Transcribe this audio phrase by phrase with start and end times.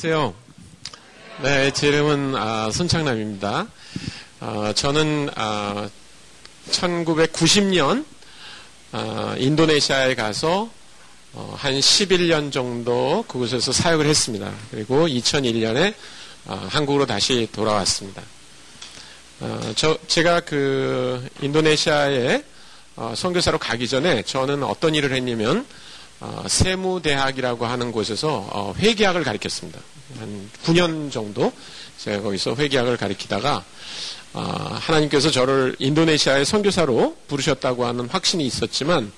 [0.00, 0.34] 안녕하세요.
[1.42, 3.66] 네, 제 이름은 아, 손창남입니다.
[4.38, 5.90] 아, 저는 아,
[6.70, 8.04] 1990년
[8.92, 10.70] 아, 인도네시아에 가서
[11.32, 14.52] 어, 한 11년 정도 그곳에서 사역을 했습니다.
[14.70, 15.94] 그리고 2001년에
[16.46, 18.22] 아, 한국으로 다시 돌아왔습니다.
[19.40, 22.44] 아, 저 제가 그 인도네시아에
[22.94, 25.66] 어, 선교사로 가기 전에 저는 어떤 일을 했냐면
[26.20, 29.80] 어, 세무대학이라고 하는 곳에서 어, 회계학을 가르쳤습니다.
[30.18, 31.52] 한 9년 정도
[31.98, 33.64] 제가 거기서 회계학을 가르치다가
[34.34, 39.12] 어, 하나님께서 저를 인도네시아의 선교사로 부르셨다고 하는 확신이 있었지만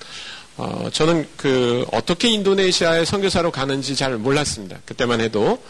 [0.56, 4.78] 어, 저는 그 어떻게 인도네시아의 선교사로 가는지 잘 몰랐습니다.
[4.84, 5.62] 그때만 해도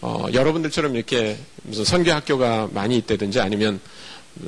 [0.00, 3.80] 어, 여러분들처럼 이렇게 무슨 선교 학교가 많이 있다든지 아니면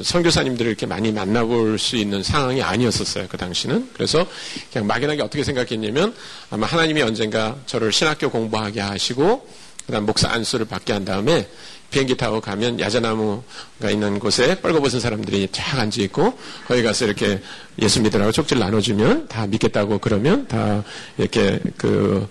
[0.03, 3.27] 선교사님들을 이렇게 많이 만나볼 수 있는 상황이 아니었었어요.
[3.29, 3.91] 그 당시는.
[3.95, 4.27] 그래서
[4.73, 6.15] 그냥 막연하게 어떻게 생각했냐면
[6.51, 9.47] 아마 하나님이 언젠가 저를 신학교 공부하게 하시고
[9.87, 11.49] 그다음 목사 안수를 받게 한 다음에
[11.91, 17.41] 비행기 타고 가면 야자나무가 있는 곳에 빨고벗은 사람들이 쫙 앉아 있고 거기 가서 이렇게
[17.81, 20.85] 예수 믿으라고 쪽지를 나눠주면 다 믿겠다고 그러면 다
[21.17, 22.29] 이렇게 그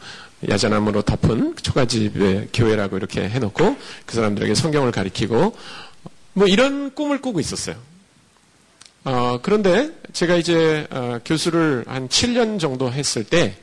[0.48, 3.76] 야자나무로 덮은 초가집의 교회라고 이렇게 해놓고
[4.06, 5.56] 그 사람들에게 성경을 가리키고
[6.38, 7.76] 뭐 이런 꿈을 꾸고 있었어요.
[9.06, 13.58] 어, 그런데 제가 이제 어, 교수를 한 7년 정도 했을 때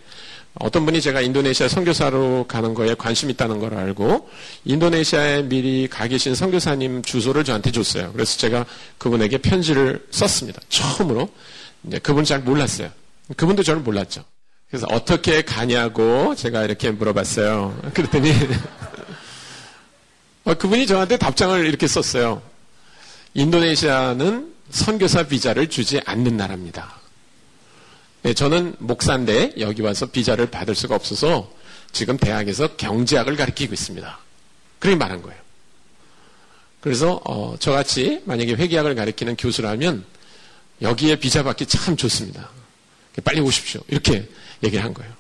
[0.54, 4.28] 어떤 분이 제가 인도네시아 선교사로 가는 거에 관심 있다는 걸 알고
[4.64, 8.10] 인도네시아에 미리 가 계신 선교사님 주소를 저한테 줬어요.
[8.12, 8.66] 그래서 제가
[8.98, 10.60] 그분에게 편지를 썼습니다.
[10.68, 11.28] 처음으로.
[11.84, 12.90] 이제 그분 잘 몰랐어요.
[13.36, 14.24] 그분도 저를 몰랐죠.
[14.68, 17.92] 그래서 어떻게 가냐고 제가 이렇게 물어봤어요.
[17.94, 18.32] 그랬더니
[20.42, 22.42] 어, 그분이 저한테 답장을 이렇게 썼어요.
[23.34, 26.94] 인도네시아는 선교사 비자를 주지 않는 나라입니다.
[28.22, 31.52] 네, 저는 목사인데 여기 와서 비자를 받을 수가 없어서
[31.92, 34.18] 지금 대학에서 경제학을 가르치고 있습니다.
[34.78, 35.38] 그렇게 말한 거예요.
[36.80, 40.04] 그래서 어, 저같이 만약에 회계학을 가르치는 교수라면
[40.82, 42.48] 여기에 비자 받기 참 좋습니다.
[43.24, 43.80] 빨리 오십시오.
[43.88, 44.28] 이렇게
[44.62, 45.12] 얘기를 한 거예요.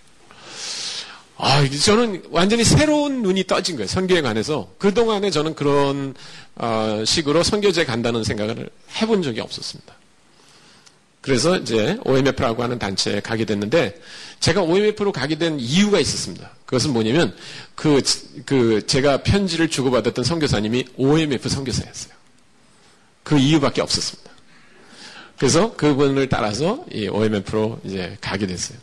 [1.36, 3.88] 아, 저는 완전히 새로운 눈이 떠진 거예요.
[3.88, 4.72] 선교에 관해서.
[4.78, 6.14] 그동안에 저는 그런
[6.54, 9.94] 어, 식으로 선교제 간다는 생각을 해본 적이 없었습니다.
[11.20, 13.98] 그래서 이제 OMF라고 하는 단체에 가게 됐는데
[14.40, 16.50] 제가 OMF로 가게 된 이유가 있었습니다.
[16.66, 17.34] 그것은 뭐냐면
[17.74, 18.02] 그,
[18.44, 22.12] 그 제가 편지를 주고받았던 선교사님이 OMF 선교사였어요.
[23.22, 24.30] 그 이유밖에 없었습니다.
[25.38, 28.78] 그래서 그분을 따라서 이 OMF로 이제 가게 됐어요.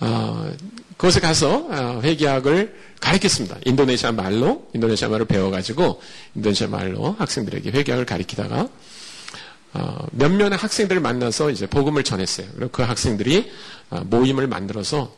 [0.00, 0.52] 어,
[0.96, 3.58] 그곳에 가서 어, 회계학을 가르쳤습니다.
[3.64, 6.00] 인도네시아 말로 인도네시아 말을 배워가지고
[6.34, 8.68] 인도네시아 말로 학생들에게 회계학을 가르치다가
[9.74, 12.46] 어, 몇몇의 학생들을 만나서 이제 복음을 전했어요.
[12.54, 13.50] 그리고 그 학생들이
[13.90, 15.14] 어, 모임을 만들어서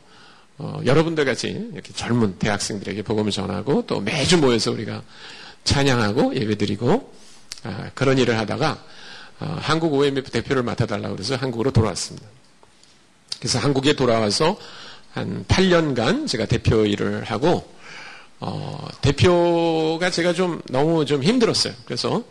[0.59, 5.03] 어, 여러분들 같이 이렇게 젊은 대학생들에게 복음을 전하고 또 매주 모여서 우리가
[5.65, 7.12] 찬양하고 예배드리고
[7.65, 8.84] 아, 그런 일을 하다가
[9.41, 12.27] 어, 한국 OMF 대표를 맡아달라고 그래서 한국으로 돌아왔습니다.
[13.38, 14.59] 그래서 한국에 돌아와서
[15.12, 17.72] 한 8년간 제가 대표 일을 하고
[18.41, 21.72] 어, 대표가 제가 좀 너무 좀 힘들었어요.
[21.84, 22.22] 그래서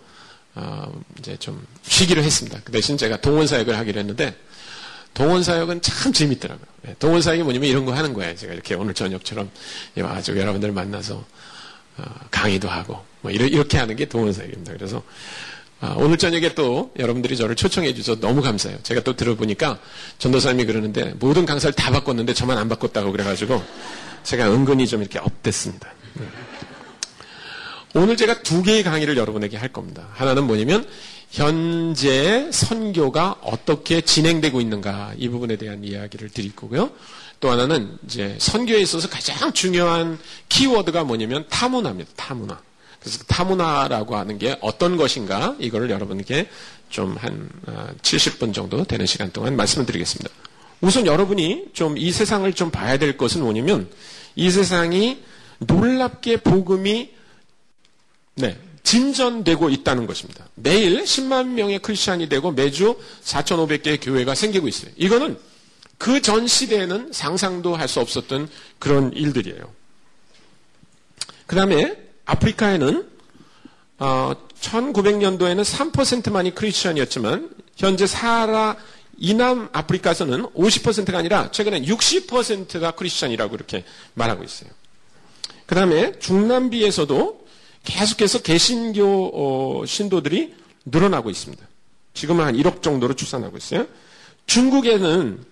[0.56, 2.60] 어, 이제 좀 쉬기로 했습니다.
[2.64, 4.36] 그 대신 제가 동원 사역을 하기로 했는데
[5.14, 6.66] 동원 사역은 참 재밌더라고요.
[6.84, 8.36] 네, 동원 사역이 뭐냐면 이런 거 하는 거예요.
[8.36, 9.50] 제가 이렇게 오늘 저녁처럼
[9.98, 11.26] 와가지고 여러분들 만나서
[11.98, 14.74] 어, 강의도 하고 뭐 이렇게 하는 게 동원 사역입니다.
[14.74, 15.04] 그래서
[15.80, 18.80] 아, 오늘 저녁에 또 여러분들이 저를 초청해 주셔서 너무 감사해요.
[18.82, 19.80] 제가 또 들어보니까
[20.18, 23.64] 전도사님이 그러는데 모든 강사를 다 바꿨는데 저만 안 바꿨다고 그래가지고
[24.24, 25.88] 제가 은근히 좀 이렇게 업됐습니다.
[26.16, 26.26] 네.
[27.94, 30.08] 오늘 제가 두 개의 강의를 여러분에게 할 겁니다.
[30.14, 30.88] 하나는 뭐냐면
[31.30, 36.92] 현재 선교가 어떻게 진행되고 있는가 이 부분에 대한 이야기를 드릴 거고요.
[37.40, 40.18] 또 하나는 이제 선교에 있어서 가장 중요한
[40.50, 42.12] 키워드가 뭐냐면 타문화입니다.
[42.16, 42.60] 타문화.
[43.00, 46.50] 그래서 타문화라고 하는 게 어떤 것인가 이거를 여러분께
[46.90, 47.50] 좀 한
[48.02, 50.30] 70분 어, 정도 되는 시간 동안 말씀을 드리겠습니다.
[50.82, 53.90] 우선 여러분이 좀 이 세상을 좀 봐야 될 것은 뭐냐면
[54.36, 55.24] 이 세상이
[55.60, 57.10] 놀랍게 복음이
[58.36, 60.48] 네, 진전되고 있다는 것입니다.
[60.56, 64.92] 매일 10만 명의 크리스천이 되고 매주 4,500개의 교회가 생기고 있어요.
[64.96, 65.38] 이거는
[65.98, 68.48] 그 전 시대에는 상상도 할 수 없었던
[68.80, 69.74] 그런 일들이에요.
[71.48, 73.10] 그 다음에 아프리카에는
[74.00, 78.78] 어, 1900년도에는 3%만이 크리스천이었지만 현재 사하라
[79.18, 83.84] 이남 아프리카에서는 50%가 아니라 최근에 60%가 크리스천이라고 이렇게
[84.14, 84.70] 말하고 있어요.
[85.66, 87.48] 그 다음에 중남비에서도
[87.84, 90.54] 계속해서 개신교 어, 신도들이
[90.86, 91.66] 늘어나고 있습니다.
[92.14, 93.88] 지금은 한 1억 정도로 추산하고 있어요.
[94.46, 95.44] 중국에는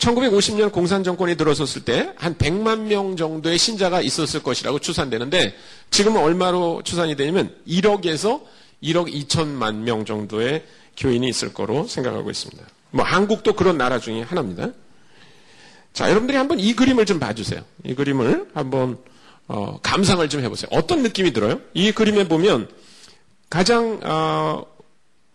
[0.00, 5.54] 1950년 공산 정권이 들어섰을 때 한 100만 명 정도의 신자가 있었을 것이라고 추산되는데
[5.90, 8.42] 지금은 얼마로 추산이 되냐면 1억에서
[8.82, 10.64] 1억 2천만 명 정도의
[10.96, 12.62] 교인이 있을 거로 생각하고 있습니다.
[12.92, 14.70] 뭐 한국도 그런 나라 중에 하나입니다.
[15.92, 17.62] 자, 여러분들이 한번 이 그림을 좀 봐주세요.
[17.84, 18.98] 이 그림을 한번
[19.48, 20.68] 어, 감상을 좀 해보세요.
[20.72, 21.60] 어떤 느낌이 들어요?
[21.74, 22.68] 이 그림에 보면
[23.50, 24.64] 가장 어,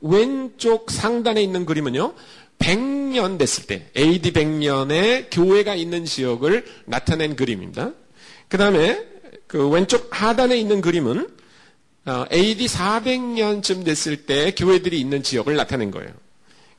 [0.01, 2.13] 왼쪽 상단에 있는 그림은요.
[2.59, 7.91] 100년 됐을 때 AD 100년에 교회가 있는 지역을 나타낸 그림입니다.
[8.47, 9.03] 그 다음에
[9.47, 11.29] 그 왼쪽 하단에 있는 그림은
[12.05, 16.11] 어, AD 400년쯤 됐을 때 교회들이 있는 지역을 나타낸 거예요.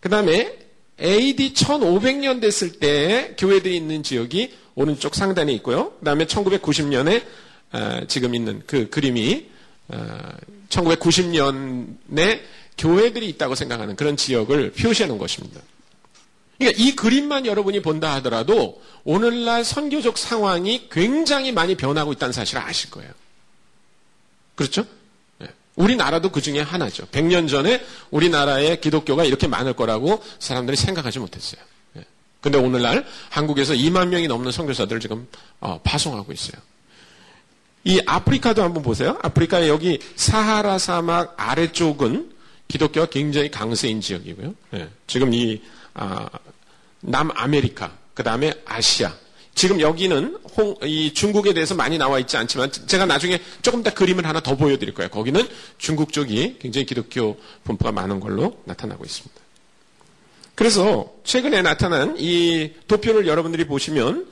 [0.00, 0.56] 그 다음에
[1.00, 5.92] AD 1500년 됐을 때 교회들이 있는 지역이 오른쪽 상단에 있고요.
[5.98, 7.22] 그 다음에 1990년에
[7.72, 9.46] 어, 지금 있는 그 그림이
[10.68, 12.40] 1990년에 어,
[12.78, 15.60] 교회들이 있다고 생각하는 그런 지역을 표시해 놓은 것입니다.
[16.58, 22.90] 그러니까 이 그림만 여러분이 본다 하더라도 오늘날 선교적 상황이 굉장히 많이 변하고 있다는 사실을 아실
[22.90, 23.10] 거예요.
[24.54, 24.86] 그렇죠?
[25.38, 25.48] 네.
[25.76, 27.06] 우리나라도 그 중에 하나죠.
[27.06, 31.60] 100년 전에 우리나라에 기독교가 이렇게 많을 거라고 사람들이 생각하지 못했어요.
[31.92, 32.04] 네.
[32.40, 35.28] 근데 오늘날 한국에서 2만 명이 넘는 선교사들을 지금
[35.60, 36.60] 어, 파송하고 있어요.
[37.84, 39.18] 이 아프리카도 한번 보세요.
[39.22, 42.35] 아프리카의 여기 사하라 사막 아래쪽은
[42.68, 44.54] 기독교가 굉장히 강세인 지역이고요.
[44.70, 44.88] 네.
[45.06, 45.60] 지금 이
[45.94, 46.28] 아,
[47.00, 49.14] 남아메리카, 그 다음에 아시아.
[49.54, 54.26] 지금 여기는 홍, 이 중국에 대해서 많이 나와 있지 않지만 제가 나중에 조금 더 그림을
[54.26, 55.08] 하나 더 보여드릴 거예요.
[55.08, 55.48] 거기는
[55.78, 59.40] 중국 쪽이 굉장히 기독교 분포가 많은 걸로 나타나고 있습니다.
[60.54, 64.26] 그래서 최근에 나타난 이 도표를 여러분들이 보시면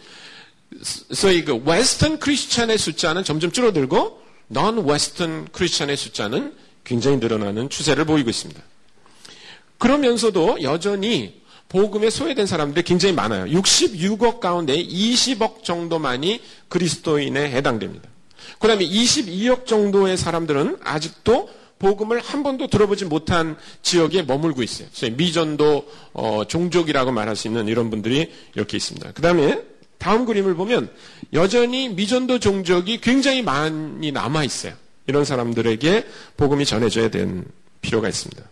[0.82, 6.54] 소위 그 Western Christian의 숫자는 점점 줄어들고 non-Western Christian의 숫자는
[6.84, 8.60] 굉장히 늘어나는 추세를 보이고 있습니다.
[9.78, 13.46] 그러면서도 여전히 복음에 소외된 사람들이 굉장히 많아요.
[13.46, 18.08] 66억 가운데 20억 정도만이 그리스도인에 해당됩니다.
[18.58, 21.48] 그 다음에 22억 정도의 사람들은 아직도
[21.78, 24.88] 복음을 한 번도 들어보지 못한 지역에 머물고 있어요.
[25.16, 29.12] 미전도 어, 종족이라고 말할 수 있는 이런 분들이 이렇게 있습니다.
[29.12, 29.62] 그 다음에
[29.98, 30.90] 다음 그림을 보면
[31.32, 34.75] 여전히 미전도 종족이 굉장히 많이 남아 있어요.
[35.06, 36.06] 이런 사람들에게
[36.36, 37.44] 복음이 전해져야 되는
[37.80, 38.42] 필요가 있습니다.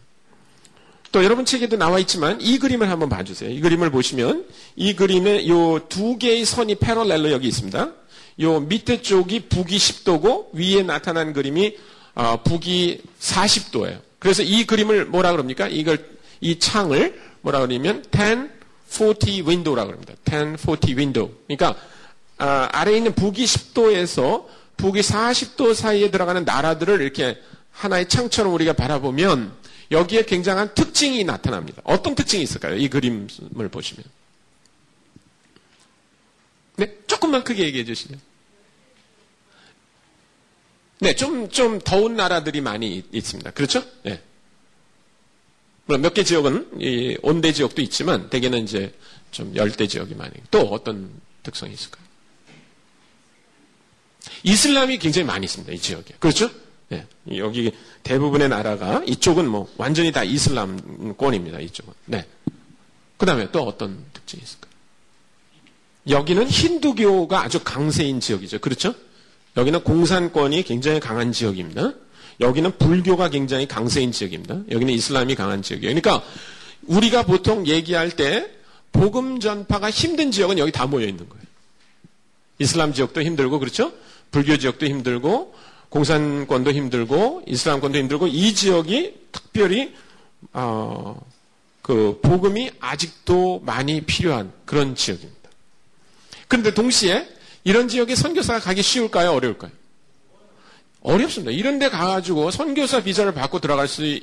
[1.13, 3.51] 또 여러분 책에도 나와 있지만 이 그림을 한번 봐주세요.
[3.51, 4.47] 이 그림을 보시면
[4.77, 7.93] 이 그림에 요 두 개의 선이 패럴렐로 여기 있습니다.
[8.41, 11.77] 요 밑에 쪽이 북이 10도고 위에 나타난 그림이
[12.15, 14.01] 어, 북이 40도예요.
[14.19, 15.69] 그래서 이 그림을 뭐라 그럽니까?
[15.69, 16.03] 이걸
[16.41, 20.15] 이 창을 뭐라 그러냐면 1040 window라고 그럽니다.
[20.25, 21.35] 1040 window.
[21.47, 21.79] 그러니까
[22.39, 24.45] 아, 아래에 있는 북이 10도에서
[24.83, 29.55] 북이 40도 사이에 들어가는 나라들을 이렇게 하나의 창처럼 우리가 바라보면
[29.93, 31.81] 여기에 굉장한 특징이 나타납니다.
[31.85, 32.75] 어떤 특징이 있을까요?
[32.77, 34.05] 이 그림을 보시면.
[36.79, 38.17] 네, 조금만 크게 얘기해 주시죠.
[40.99, 43.53] 네, 좀, 좀 더운 나라들이 많이 있습니다.
[43.53, 43.85] 그렇죠?
[44.03, 44.21] 네.
[45.87, 48.93] 물론 몇 개 지역은 온대 지역도 있지만 대개는 이제
[49.31, 50.33] 좀 열대 지역이 많이.
[50.51, 51.09] 또 어떤
[51.45, 52.03] 특성이 있을까요?
[54.45, 55.73] 이슬람이 굉장히 많이 있습니다.
[55.73, 56.15] 이 지역에.
[56.19, 56.51] 그렇죠?
[56.89, 57.07] 네.
[57.37, 57.73] 여기
[58.03, 61.61] 대부분의 나라가 이쪽은 뭐 완전히 다 이슬람권입니다.
[61.61, 61.93] 이쪽은.
[62.07, 62.27] 네.
[63.17, 64.73] 그 다음에 또 어떤 특징이 있을까요?
[66.09, 68.59] 여기는 힌두교가 아주 강세인 지역이죠.
[68.59, 68.95] 그렇죠?
[69.57, 71.93] 여기는 공산권이 굉장히 강한 지역입니다.
[72.41, 74.63] 여기는 불교가 굉장히 강세인 지역입니다.
[74.71, 75.95] 여기는 이슬람이 강한 지역이에요.
[75.95, 76.27] 그러니까
[76.87, 78.51] 우리가 보통 얘기할 때
[78.91, 81.43] 복음 전파가 힘든 지역은 여기 다 모여 있는 거예요.
[82.59, 83.93] 이슬람 지역도 힘들고 그렇죠?
[84.33, 85.55] 불교 지역도 힘들고
[85.91, 89.95] 공산권도 힘들고 이슬람권도 힘들고 이 지역이 특별히
[90.53, 91.21] 어,
[91.83, 95.51] 그 복음이 아직도 많이 필요한 그런 지역입니다.
[96.49, 97.29] 그런데 동시에
[97.65, 99.33] 이런 지역에 선교사가 가기 쉬울까요?
[99.33, 99.71] 어려울까요?
[101.03, 101.53] 어렵습니다.
[101.53, 104.19] 이런 데 가가지고 선교사 비자를 받고 들어갈 수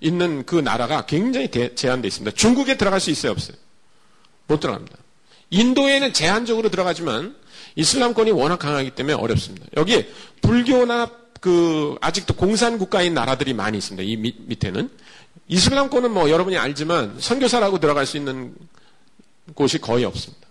[0.00, 2.36] 있는 그 나라가 굉장히 제한되어 있습니다.
[2.36, 3.32] 중국에 들어갈 수 있어요?
[3.32, 3.56] 없어요?
[4.48, 4.96] 못 들어갑니다.
[5.50, 7.36] 인도에는 제한적으로 들어가지만
[7.76, 9.66] 이슬람권이 워낙 강하기 때문에 어렵습니다.
[9.76, 10.06] 여기
[10.42, 14.02] 불교나 그 아직도 공산 국가인 나라들이 많이 있습니다.
[14.02, 14.90] 이 밑, 밑에는
[15.48, 18.54] 이슬람권은 뭐 여러분이 알지만 선교사라고 들어갈 수 있는
[19.54, 20.46] 곳이 거의 없습니다.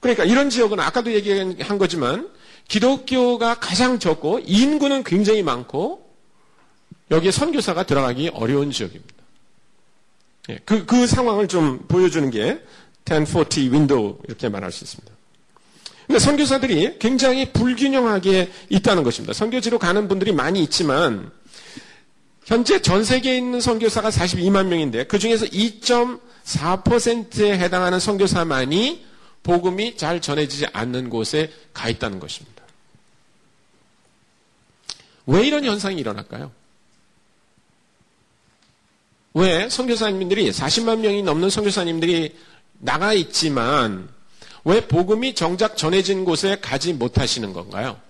[0.00, 2.28] 그러니까 이런 지역은 아까도 얘기한 거지만
[2.68, 6.12] 기독교가 가장 적고 인구는 굉장히 많고
[7.10, 9.14] 여기에 선교사가 들어가기 어려운 지역입니다.
[10.50, 12.60] 예, 그, 그 상황을 좀 보여주는 게
[13.06, 15.14] 1040 윈도우 이렇게 말할 수 있습니다.
[16.06, 19.32] 근데 선교사들이 굉장히 불균형하게 있다는 것입니다.
[19.32, 21.32] 선교지로 가는 분들이 많이 있지만
[22.44, 29.06] 현재 전 세계에 있는 선교사가 42만 명인데 그 중에서 2.4%에 해당하는 선교사만이
[29.42, 32.62] 복음이 잘 전해지지 않는 곳에 가 있다는 것입니다.
[35.26, 36.52] 왜 이런 현상이 일어날까요?
[39.34, 42.36] 왜 선교사님들이 40만 명이 넘는 선교사님들이
[42.78, 44.08] 나가 있지만
[44.64, 48.00] 왜 복음이 정작 전해진 곳에 가지 못하시는 건가요?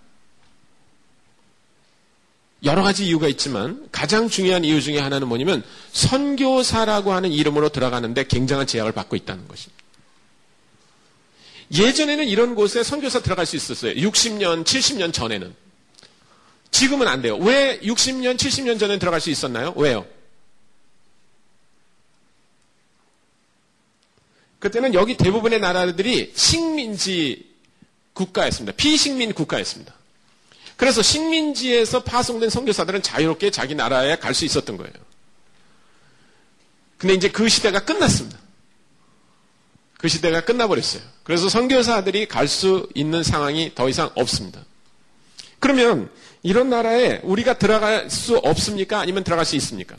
[2.62, 8.66] 여러 가지 이유가 있지만 가장 중요한 이유 중에 하나는 뭐냐면 선교사라고 하는 이름으로 들어가는데 굉장한
[8.66, 9.84] 제약을 받고 있다는 것입니다.
[11.73, 13.94] 예전에는 이런 곳에 선교사 들어갈 수 있었어요.
[13.94, 15.54] 60년, 70년 전에는.
[16.70, 17.37] 지금은 안 돼요.
[17.37, 19.75] 왜 60년, 70년 전에 들어갈 수 있었나요?
[19.76, 20.06] 왜요?
[24.64, 27.54] 그때는 여기 대부분의 나라들이 식민지
[28.14, 28.75] 국가였습니다.
[28.75, 29.92] 비식민 국가였습니다.
[30.78, 34.90] 그래서 식민지에서 파송된 선교사들은 자유롭게 자기 나라에 갈 수 있었던 거예요.
[36.97, 38.38] 근데 이제 그 시대가 끝났습니다.
[39.99, 41.02] 그 시대가 끝나버렸어요.
[41.25, 44.64] 그래서 선교사들이 갈 수 있는 상황이 더 이상 없습니다.
[45.61, 46.11] 그러면
[46.42, 48.99] 이런 나라에 우리가 들어갈 수 없습니까?
[48.99, 49.97] 아니면 들어갈 수 있습니까?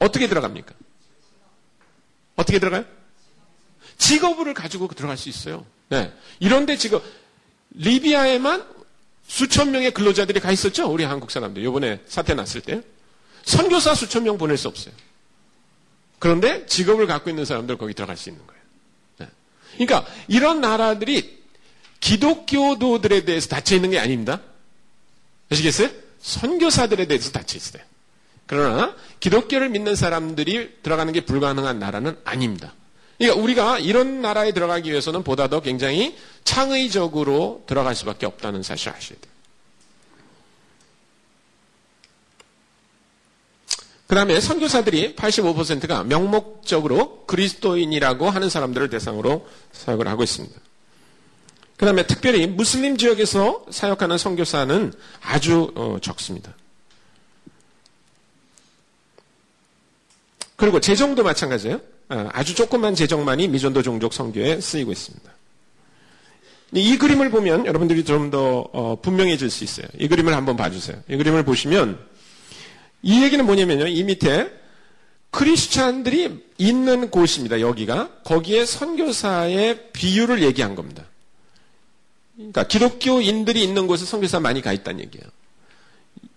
[0.00, 0.74] 어떻게 들어갑니까?
[2.36, 2.84] 어떻게 들어가요?
[3.98, 5.66] 직업을 가지고 들어갈 수 있어요.
[5.88, 6.12] 네.
[6.38, 7.00] 이런데 지금
[7.70, 8.64] 리비아에만
[9.26, 10.90] 수천 명의 근로자들이 가 있었죠.
[10.90, 11.64] 우리 한국 사람들.
[11.64, 12.82] 요번에 사태 났을 때.
[13.44, 14.94] 선교사 수천 명 보낼 수 없어요.
[16.18, 18.62] 그런데 직업을 갖고 있는 사람들 거기 들어갈 수 있는 거예요.
[19.18, 19.28] 네.
[19.72, 21.42] 그러니까 이런 나라들이
[22.00, 24.40] 기독교도들에 대해서 닫혀 있는 게 아닙니다.
[25.50, 25.90] 아시겠어요?
[26.20, 27.82] 선교사들에 대해서 닫혀 있어요.
[28.46, 32.74] 그러나 기독교를 믿는 사람들이 들어가는 게 불가능한 나라는 아닙니다.
[33.18, 39.18] 그러니까 우리가 이런 나라에 들어가기 위해서는 보다 더 굉장히 창의적으로 들어갈 수밖에 없다는 사실을 아셔야
[39.20, 39.36] 돼요.
[44.06, 50.54] 그 다음에 선교사들이 85%가 명목적으로 그리스도인이라고 하는 사람들을 대상으로 사역을 하고 있습니다.
[51.76, 56.54] 그 다음에 특별히 무슬림 지역에서 사역하는 선교사는 아주 어, 적습니다.
[60.56, 61.80] 그리고 재정도 마찬가지예요.
[62.08, 65.30] 아, 아주 조그만 재정만이 미전도 종족 선교에 쓰이고 있습니다.
[66.72, 69.86] 이 그림을 보면 여러분들이 좀더 어, 분명해질 수 있어요.
[69.98, 71.02] 이 그림을 한번 봐주세요.
[71.08, 71.98] 이 그림을 보시면
[73.02, 73.86] 이 얘기는 뭐냐면요.
[73.86, 74.50] 이 밑에
[75.30, 77.60] 크리스찬들이 있는 곳입니다.
[77.60, 81.04] 여기가 거기에 선교사의 비율을 얘기한 겁니다.
[82.36, 85.26] 그러니까 기독교인들이 있는 곳에 선교사 많이 가 있다는 얘기예요.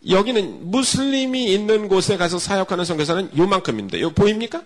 [0.08, 4.00] 여기는 무슬림이 있는 곳에 가서 사역하는 선교사는 요만큼입니다.
[4.00, 4.64] 여기 보입니까?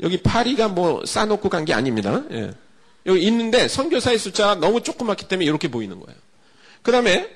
[0.00, 2.22] 여기 파리가 뭐 싸놓고 간 게 아닙니다.
[2.32, 2.52] 예.
[3.06, 6.18] 여기 있는데 선교사의 숫자가 너무 조그맣기 때문에 이렇게 보이는 거예요.
[6.82, 7.28] 그 다음에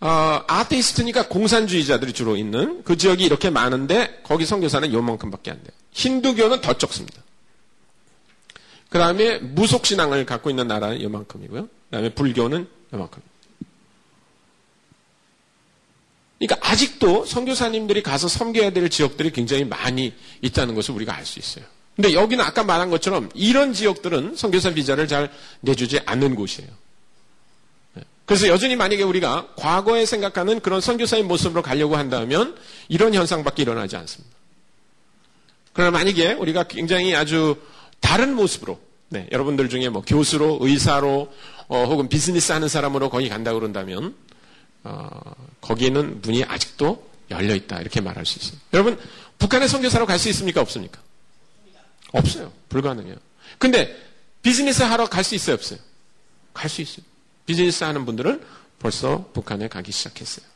[0.00, 5.72] 어, 아테이스트니까 공산주의자들이 주로 있는 그 지역이 이렇게 많은데 거기 선교사는 요만큼밖에 안 돼요.
[5.92, 7.22] 힌두교는 더 적습니다.
[8.90, 11.62] 그 다음에 무속신앙을 갖고 있는 나라는 요만큼이고요.
[11.62, 13.22] 그 다음에 불교는 요만큼.
[16.38, 21.64] 그러니까 아직도 선교사님들이 가서 섬겨야 될 지역들이 굉장히 많이 있다는 것을 우리가 알 수 있어요.
[21.96, 26.70] 근데 여기는 아까 말한 것처럼 이런 지역들은 선교사 비자를 잘 내주지 않는 곳이에요.
[27.94, 28.02] 네.
[28.24, 32.56] 그래서 여전히 만약에 우리가 과거에 생각하는 그런 선교사의 모습으로 가려고 한다면
[32.88, 34.36] 이런 현상밖에 일어나지 않습니다.
[35.72, 37.56] 그러나 만약에 우리가 굉장히 아주
[37.98, 41.32] 다른 모습으로 네, 여러분들 중에 뭐 교수로 의사로
[41.66, 44.14] 어, 혹은 비즈니스 하는 사람으로 거기 간다 그런다면
[44.88, 48.58] 어, 거기에는 문이 아직도 열려 있다 이렇게 말할 수 있어요.
[48.72, 48.98] 여러분
[49.38, 51.00] 북한의 선교사로 갈 수 있습니까 없습니까?
[52.12, 52.50] 없어요.
[52.70, 53.16] 불가능해요.
[53.58, 53.94] 근데
[54.40, 55.78] 비즈니스 하러 갈 수 있어요 없어요?
[56.54, 57.04] 갈 수 있어요.
[57.44, 58.42] 비즈니스 하는 분들은
[58.78, 60.46] 벌써 북한에 가기 시작했어요.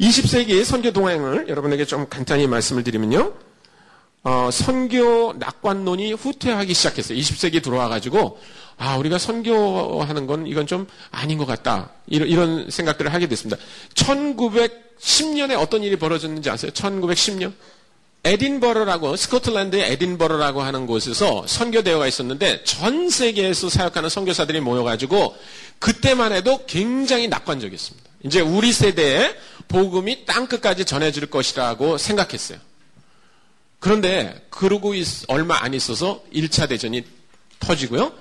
[0.00, 3.32] 20세기 선교 동행을 여러분에게 좀 간단히 말씀을 드리면요.
[4.24, 7.18] 어, 선교 낙관론이 후퇴하기 시작했어요.
[7.18, 8.38] 20세기 들어와 가지고
[8.78, 11.90] 아, 우리가 선교하는 건 이건 좀 아닌 것 같다.
[12.06, 13.60] 이런, 이런 생각들을 하게 됐습니다.
[13.94, 16.70] 1910년에 어떤 일이 벌어졌는지 아세요?
[16.72, 17.52] 1910년?
[18.24, 25.34] 에딘버러라고, 스코틀랜드의 에딘버러라고 하는 곳에서 선교 대회가 있었는데 전 세계에서 사역하는 선교사들이 모여가지고
[25.80, 28.10] 그때만 해도 굉장히 낙관적이었습니다.
[28.24, 29.34] 이제 우리 세대에
[29.66, 32.58] 복음이 땅 끝까지 전해질 것이라고 생각했어요.
[33.82, 34.94] 그런데 그러고
[35.26, 37.02] 얼마 안 있어서 1차 대전이
[37.58, 38.12] 터지고요.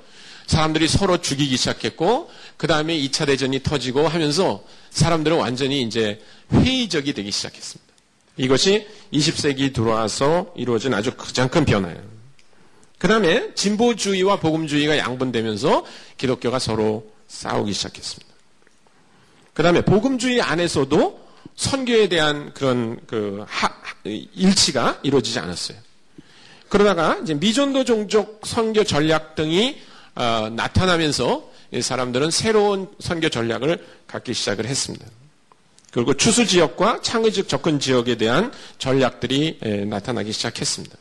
[0.48, 6.20] 사람들이 서로 죽이기 시작했고 그 다음에 2차 대전이 터지고 하면서 사람들은 완전히 이제
[6.52, 7.94] 회의적이 되기 시작했습니다.
[8.38, 12.02] 이것이 20세기 들어와서 이루어진 아주 가장 큰 변화예요.
[12.98, 15.86] 그 다음에 진보주의와 복음주의가 양분되면서
[16.18, 18.34] 기독교가 서로 싸우기 시작했습니다.
[19.54, 21.22] 그 다음에 복음주의 안에서도
[21.56, 23.70] 선교에 대한 그런 그 하,
[24.04, 25.78] 일치가 이루어지지 않았어요.
[26.70, 29.78] 그러다가 이제 미전도 종족 선교 전략 등이
[30.16, 35.06] 어, 나타나면서 사람들은 새로운 선교 전략을 갖기 시작을 했습니다.
[35.92, 40.98] 그리고 추수 지역과 창의적 접근 지역에 대한 전략들이 에, 나타나기 시작했습니다.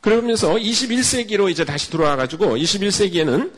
[0.00, 3.52] 그러면서 21세기로 이제 다시 돌아와가지고 21세기에는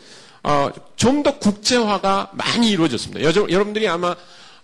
[0.44, 3.22] 어, 좀 더 국제화가 많이 이루어졌습니다.
[3.22, 4.14] 여 러분들이 아마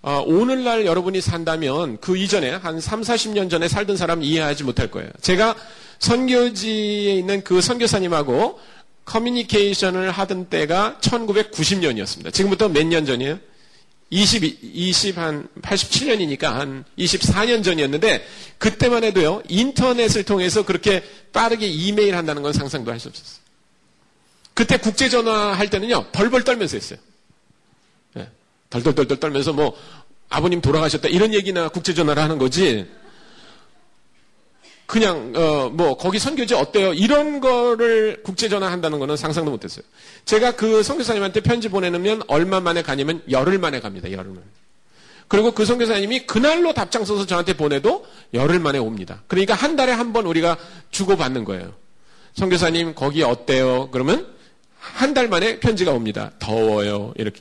[0.06, 5.08] 어, 오늘날 여러분이 산다면 그 이전에 한 3, 40년 전에 살던 사람 이해하지 못할 거예요.
[5.22, 5.56] 제가
[5.98, 8.60] 선교지에 있는 그 선교사님하고
[9.06, 12.34] 커뮤니케이션을 하던 때가 1990년이었습니다.
[12.34, 13.38] 지금부터 몇 년 전이에요?
[14.10, 18.26] 20, 20, 한 87년이니까 한 24년 전이었는데,
[18.58, 23.42] 그때만 해도요, 인터넷을 통해서 그렇게 빠르게 이메일 한다는 건 상상도 할 수 없었어요.
[24.52, 26.98] 그때 국제전화 할 때는요, 벌벌 떨면서 했어요.
[28.82, 29.76] 덜덜덜덜 떨면서 뭐
[30.28, 32.86] 아버님 돌아가셨다 이런 얘기나 국제전화를 하는 거지.
[34.86, 36.92] 그냥 어 뭐 거기 선교지 어때요?
[36.92, 39.84] 이런 거를 국제 전화 한다는 거는 상상도 못했어요.
[40.24, 44.10] 제가 그 선교사님한테 편지 보내면 얼마 만에 가냐면 열흘 만에 갑니다.
[44.12, 44.44] 열흘 만에.
[45.26, 49.22] 그리고 그 선교사님이 그날로 답장 써서 저한테 보내도 열흘 만에 옵니다.
[49.26, 50.58] 그러니까 한 달에 한 번 우리가
[50.90, 51.72] 주고받는 거예요.
[52.34, 53.88] 선교사님 거기 어때요?
[53.90, 54.26] 그러면
[54.78, 56.32] 한 달 만에 편지가 옵니다.
[56.40, 57.14] 더워요.
[57.16, 57.40] 이렇게.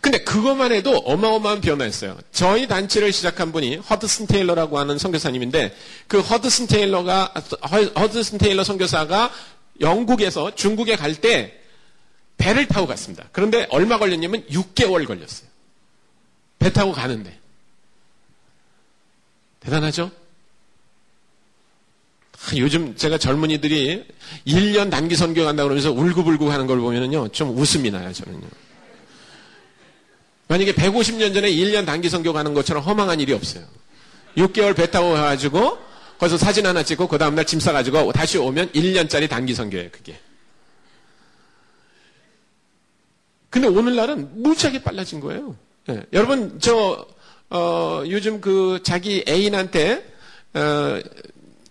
[0.00, 2.18] 근데 그것만 해도 어마어마한 변화였어요.
[2.32, 5.76] 저희 단체를 시작한 분이 허드슨 테일러라고 하는 선교사님인데
[6.08, 7.34] 그 허드슨 테일러가
[7.98, 9.30] 허드슨 테일러 선교사가
[9.80, 11.60] 영국에서 중국에 갈 때
[12.38, 13.28] 배를 타고 갔습니다.
[13.32, 15.46] 그런데 얼마 걸렸냐면 6개월 걸렸어요.
[16.58, 17.38] 배 타고 가는데.
[19.60, 20.10] 대단하죠?
[22.56, 24.06] 요즘 제가 젊은이들이
[24.46, 28.48] 1년 단기 선교 간다 그러면서 울고불고 하는 걸 보면은요, 좀 웃음이 나요, 저는요.
[30.50, 33.64] 만약에 150년 전에 1년 단기 선교 가는 것처럼 허망한 일이 없어요.
[34.36, 35.78] 6개월 배 타고 가가지고
[36.18, 40.18] 거기서 사진 하나 찍고 그 다음날 짐 싸가지고 다시 오면 1년짜리 단기 선교예요, 그게.
[43.48, 45.56] 근데 오늘날은 무지하게 빨라진 거예요.
[45.86, 46.02] 네.
[46.12, 47.06] 여러분, 저,
[47.48, 50.04] 어, 요즘 그 자기 애인한테,
[50.54, 51.00] 어,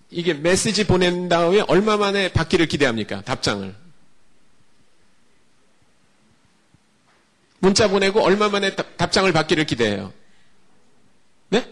[0.09, 3.23] 이게 메시지 보낸 다음에 얼마 만에 받기를 기대합니까?
[3.23, 3.75] 답장을.
[7.59, 10.13] 문자 보내고 얼마 만에 답장을 받기를 기대해요.
[11.49, 11.65] 네?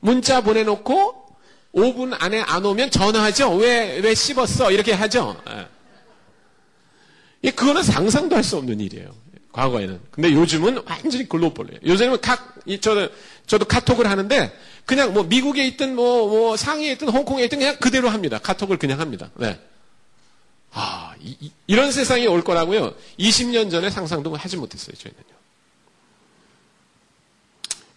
[0.00, 1.26] 문자 보내놓고
[1.74, 3.56] 5분 안에 안 오면 전화하죠.
[3.56, 4.70] 왜, 왜 씹었어?
[4.72, 5.40] 이렇게 하죠.
[7.44, 7.50] 예.
[7.50, 9.14] 그거는 상상도 할 수 없는 일이에요.
[9.52, 10.00] 과거에는.
[10.10, 11.80] 근데 요즘은 완전히 글로벌이에요.
[11.84, 13.08] 요즘은 각, 저도,
[13.46, 14.52] 저도 카톡을 하는데
[14.84, 18.38] 그냥 뭐 미국에 있든 뭐, 뭐 상해에 있든 홍콩에 있든 그냥 그대로 합니다.
[18.38, 19.30] 카톡을 그냥 합니다.
[19.36, 19.58] 네.
[20.72, 22.94] 아, 이, 런 세상이 올 거라고요.
[23.18, 25.38] 20년 전에 상상도 하지 못했어요, 저희는요.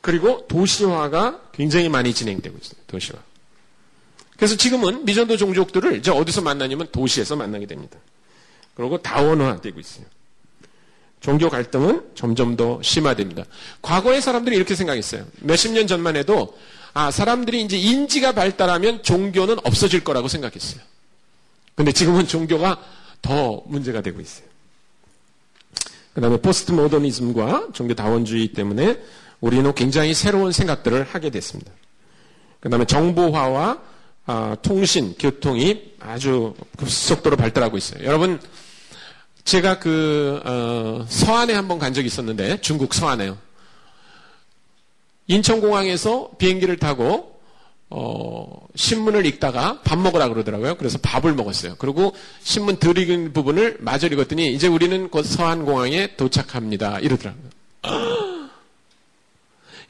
[0.02, 3.20] 그리고 도시화가 굉장히 많이 진행되고 있어요, 도시화.
[4.36, 8.00] 그래서 지금은 미전도 종족들을 이제 어디서 만나냐면 도시에서 만나게 됩니다.
[8.74, 10.06] 그리고 다원화되고 있어요.
[11.20, 13.44] 종교 갈등은 점점 더 심화됩니다.
[13.84, 15.28] 과거의 사람들이 이렇게 생각했어요.
[15.42, 16.58] 몇십 년 전만 해도
[16.94, 20.82] 아, 사람들이 이제 인지가 발달하면 종교는 없어질 거라고 생각했어요.
[21.82, 22.80] 근데 지금은 종교가
[23.24, 24.46] 더 문제가 되고 있어요.
[26.14, 29.02] 그 다음에 포스트 모더니즘과 종교 다원주의 때문에
[29.40, 31.72] 우리는 굉장히 새로운 생각들을 하게 됐습니다.
[32.60, 33.82] 그 다음에 정보화와
[34.28, 38.06] 아, 통신, 교통이 아주 급속도로 발달하고 있어요.
[38.06, 38.40] 여러분,
[39.44, 43.40] 제가 그 어, 서안에 한번 간 적이 있었는데 중국 서안에요.
[45.26, 47.31] 인천공항에서 비행기를 타고
[47.94, 50.76] 어, 신문을 읽다가 밥 먹으라 그러더라고요.
[50.76, 51.76] 그래서 밥을 먹었어요.
[51.78, 57.00] 그리고 신문 드리는 부분을 마저 읽었더니 이제 우리는 곧 서한공항에 도착합니다.
[57.00, 57.50] 이러더라고요.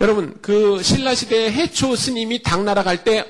[0.02, 3.24] 여러분, 그 신라시대 해초 스님이 당나라 갈 때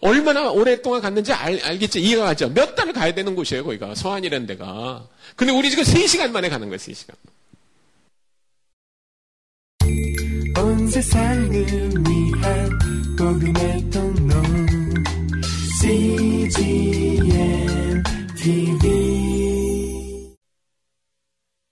[0.00, 2.00] 얼마나 오랫동안 갔는지 알, 알겠죠?
[2.00, 2.52] 이해가 가죠?
[2.52, 3.94] 몇 달을 가야 되는 곳이에요, 거기가.
[3.94, 5.06] 서한이라는 데가.
[5.36, 7.14] 근데 우리 지금 3시간 만에 가는 거예요, 3시간.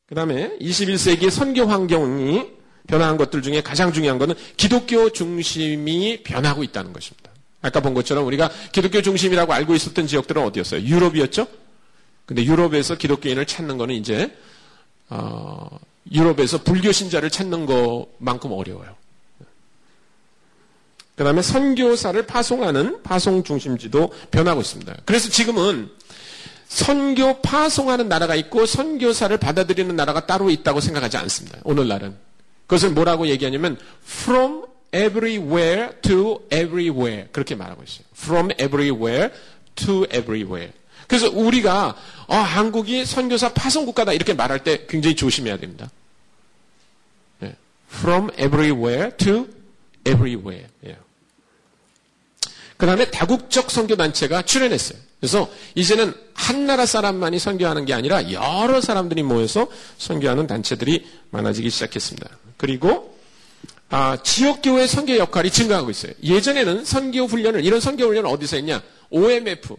[0.07, 2.49] 그 다음에 21세기 선교 환경이
[2.87, 7.31] 변화한 것들 중에 가장 중요한 것은 기독교 중심이 변하고 있다는 것입니다.
[7.61, 10.81] 아까 본 것처럼 우리가 기독교 중심이라고 알고 있었던 지역들은 어디였어요?
[10.81, 11.47] 유럽이었죠?
[12.25, 14.35] 근데 유럽에서 기독교인을 찾는 것은 이제
[15.11, 15.79] 어,
[16.11, 18.99] 유럽에서 불교 신자를 찾는 것만큼 어려워요.
[21.21, 24.97] 그 다음에 선교사를 파송하는 파송 중심지도 변하고 있습니다.
[25.05, 25.91] 그래서 지금은
[26.67, 31.59] 선교 파송하는 나라가 있고 선교사를 받아들이는 나라가 따로 있다고 생각하지 않습니다.
[31.65, 32.17] 오늘날은.
[32.67, 38.07] 그것을 뭐라고 얘기하냐면 from everywhere to everywhere 그렇게 말하고 있어요.
[38.17, 39.29] from everywhere
[39.75, 40.73] to everywhere.
[41.07, 41.97] 그래서 우리가
[42.29, 45.91] 어, 한국이 선교사 파송 국가다 이렇게 말할 때 굉장히 조심해야 됩니다.
[47.41, 47.55] 네.
[47.93, 49.47] from everywhere to
[50.07, 50.67] everywhere.
[50.87, 50.97] 예.
[52.81, 54.99] 그 다음에 다국적 선교 단체가 출연했어요.
[55.21, 62.31] 그래서 이제는 한 나라 사람만이 선교하는 게 아니라 여러 사람들이 모여서 선교하는 단체들이 많아지기 시작했습니다.
[62.57, 63.19] 그리고
[63.90, 66.12] 아, 지역교회 선교 역할이 증가하고 있어요.
[66.23, 68.83] 예전에는 선교 훈련을 이런 선교 훈련을 어디서 했냐?
[69.11, 69.77] OMF,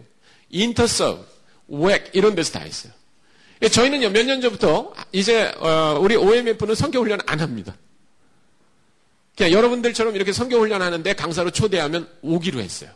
[0.50, 1.24] 인터서브,
[1.66, 2.92] 웩 이런 데서 다 했어요.
[3.62, 7.74] 예, 저희는요 몇 년 전부터 이제 어, 우리 OMF는 선교 훈련 안 합니다.
[9.36, 12.90] 그냥 여러분들처럼 이렇게 선교 훈련 하는데 강사로 초대하면 오기로 했어요.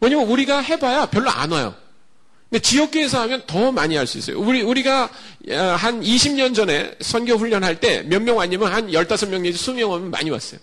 [0.00, 1.74] 왜냐면 우리가 해봐야 별로 안 와요.
[2.48, 4.38] 근데 지역교회에서 하면 더 많이 할 수 있어요.
[4.40, 5.04] 우리, 우리가
[5.50, 9.90] 어, 한 20년 전에 선교 훈련 할 때 몇 명 왔냐면 한 15명 내지 20명
[9.90, 10.60] 오면 많이 왔어요.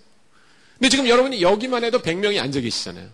[0.79, 3.07] 근데 지금 여러분이 여기만 해도 100명이 앉아 계시잖아요.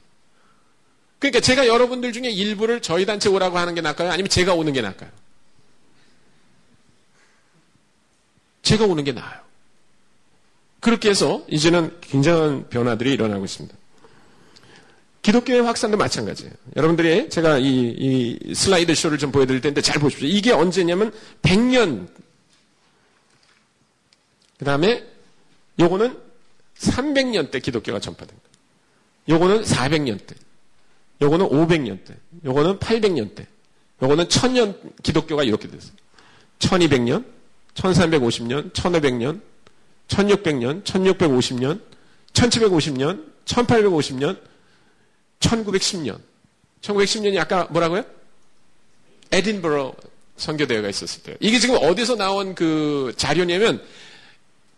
[1.20, 4.12] 그러니까 제가 여러분들 중에 일부를 저희 단체 오라고 하는 게 나을까요?
[4.12, 5.10] 아니면 제가 오는 게 나을까요?
[8.62, 9.40] 제가 오는 게 나아요.
[10.84, 13.74] 그렇게 해서 이제는 굉장한 변화들이 일어나고 있습니다.
[15.22, 16.52] 기독교의 확산도 마찬가지예요.
[16.76, 20.28] 여러분들이 제가 이, 이 슬라이드 쇼를 좀 보여드릴 텐데 잘 보십시오.
[20.28, 22.10] 이게 언제냐면 100년.
[24.60, 25.06] 그 다음에
[25.80, 26.18] 요거는
[26.78, 29.40] 300년 때 기독교가 전파된 거예요.
[29.40, 30.36] 요거는 400년 때.
[31.22, 32.14] 요거는 500년 때.
[32.44, 33.48] 요거는 800년 때.
[34.02, 35.94] 요거는 1000년 기독교가 이렇게 됐어요.
[36.60, 37.24] 1200년,
[37.76, 39.53] 1350년, 1500년,
[40.14, 41.82] 1600년, 1650년,
[42.34, 44.38] 1750년, 1850년,
[45.40, 46.20] 1910년.
[46.82, 48.04] 1910년이 아까 뭐라고요?
[49.32, 49.94] 에딘버러
[50.38, 51.36] 선교대회가 있었을 때요.
[51.40, 53.82] 이게 지금 어디서 나온 그 자료냐면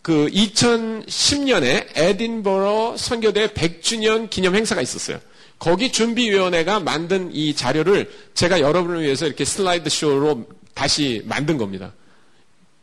[0.02, 5.20] 그 2010년에 에딘버러 선교대 100주년 기념 행사가 있었어요.
[5.58, 11.94] 거기 준비위원회가 만든 이 자료를 제가 여러분을 위해서 이렇게 슬라이드 쇼로 다시 만든 겁니다.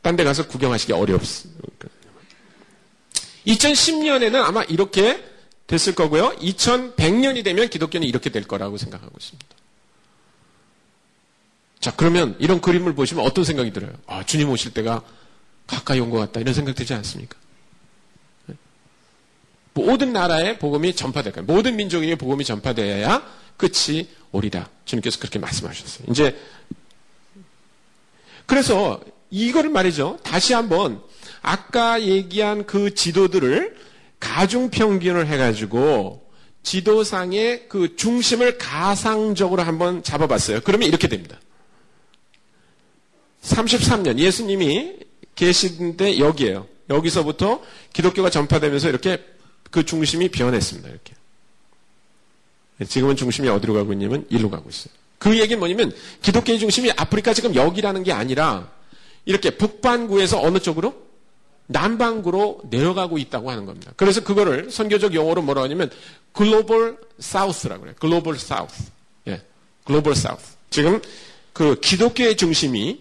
[0.00, 1.88] 딴 데 가서 구경하시기 어렵습니다.
[3.46, 5.24] 2010년에는 아마 이렇게
[5.66, 6.30] 됐을 거고요.
[6.36, 9.46] 2100년이 되면 기독교는 이렇게 될 거라고 생각하고 있습니다.
[11.80, 13.92] 자, 그러면 이런 그림을 보시면 어떤 생각이 들어요?
[14.06, 15.02] 아, 주님 오실 때가
[15.66, 16.40] 가까이 온 것 같다.
[16.40, 17.36] 이런 생각 들지 않습니까?
[19.74, 21.46] 모든 나라에 복음이 전파될 거예요.
[21.46, 23.26] 모든 민족에게 복음이 전파되어야
[23.56, 24.68] 끝이 오리다.
[24.84, 26.06] 주님께서 그렇게 말씀하셨어요.
[26.10, 26.38] 이제
[28.44, 29.00] 그래서
[29.30, 30.18] 이거를 말이죠.
[30.22, 31.02] 다시 한번
[31.42, 33.76] 아까 얘기한 그 지도들을
[34.20, 36.22] 가중 평균을 해가지고
[36.62, 40.60] 지도상의 그 중심을 가상적으로 한번 잡아봤어요.
[40.62, 41.38] 그러면 이렇게 됩니다.
[43.42, 44.94] 33년 예수님이
[45.34, 46.68] 계신 데 여기에요.
[46.88, 49.24] 여기서부터 기독교가 전파되면서 이렇게
[49.70, 50.88] 그 중심이 변했습니다.
[50.88, 51.14] 이렇게.
[52.86, 54.94] 지금은 중심이 어디로 가고 있냐면 일로 가고 있어요.
[55.18, 58.70] 그 얘기는 뭐냐면 기독교의 중심이 아프리카 지금 여기라는 게 아니라
[59.24, 61.11] 이렇게 북반구에서 어느 쪽으로?
[61.66, 63.92] 남반구로 내려가고 있다고 하는 겁니다.
[63.96, 65.90] 그래서 그거를 선교적 용어로 뭐라고 하냐면
[66.32, 67.96] 글로벌 사우스라고 그래요.
[67.98, 68.90] 글로벌 사우스.
[69.28, 69.42] 예.
[69.84, 70.56] 글로벌 사우스.
[70.70, 71.00] 지금
[71.52, 73.00] 그 기독교의 중심이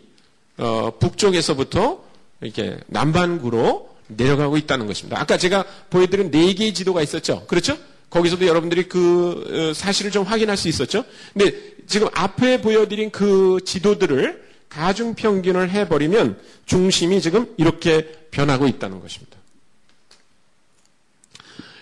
[0.58, 2.04] 어, 북쪽에서부터
[2.42, 5.20] 이렇게 남반구로 내려가고 있다는 것입니다.
[5.20, 7.46] 아까 제가 보여드린 네 개의 지도가 있었죠.
[7.48, 7.78] 그렇죠?
[8.10, 11.06] 거기서도 여러분들이 그 어, 사실을 좀 확인할 수 있었죠.
[11.34, 11.56] 근데
[11.88, 19.38] 지금 앞에 보여드린 그 지도들을 가중 평균을 해버리면 중심이 지금 이렇게 변하고 있다는 것입니다.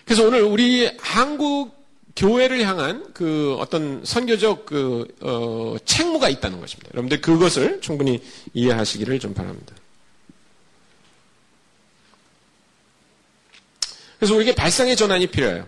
[0.05, 1.77] 그래서 오늘 우리 한국
[2.15, 6.89] 교회를 향한 그 어떤 선교적 그, 어, 책무가 있다는 것입니다.
[6.95, 8.21] 여러분들 그것을 충분히
[8.55, 9.75] 이해하시기를 좀 바랍니다.
[14.17, 15.67] 그래서 우리에게 발상의 전환이 필요해요.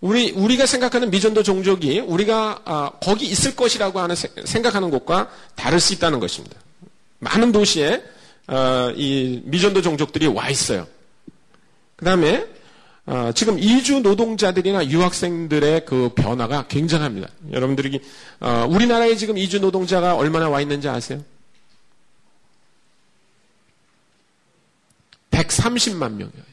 [0.00, 5.94] 우리, 우리가 생각하는 미전도 종족이 우리가 아, 거기 있을 것이라고 하는 생각하는 곳과 다를 수
[5.94, 6.56] 있다는 것입니다.
[7.18, 8.02] 많은 도시에
[8.48, 10.86] 어, 이 미전도 종족들이 와 있어요.
[11.96, 12.46] 그 다음에
[13.06, 17.28] 어, 지금 이주 노동자들이나 유학생들의 그 변화가 굉장합니다.
[17.52, 18.00] 여러분들이
[18.40, 21.22] 어, 우리나라에 지금 이주 노동자가 얼마나 와 있는지 아세요?
[25.30, 26.45] 130만 명이에요.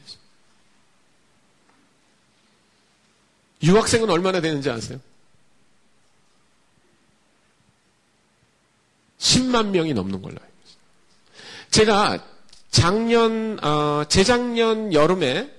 [3.64, 5.00] 유학생은 얼마나 되는지 아세요?
[9.18, 10.78] 10만 명이 넘는 걸로 알고 있어요.
[11.70, 12.24] 제가
[12.70, 15.50] 작년, 어, 재작년 여름에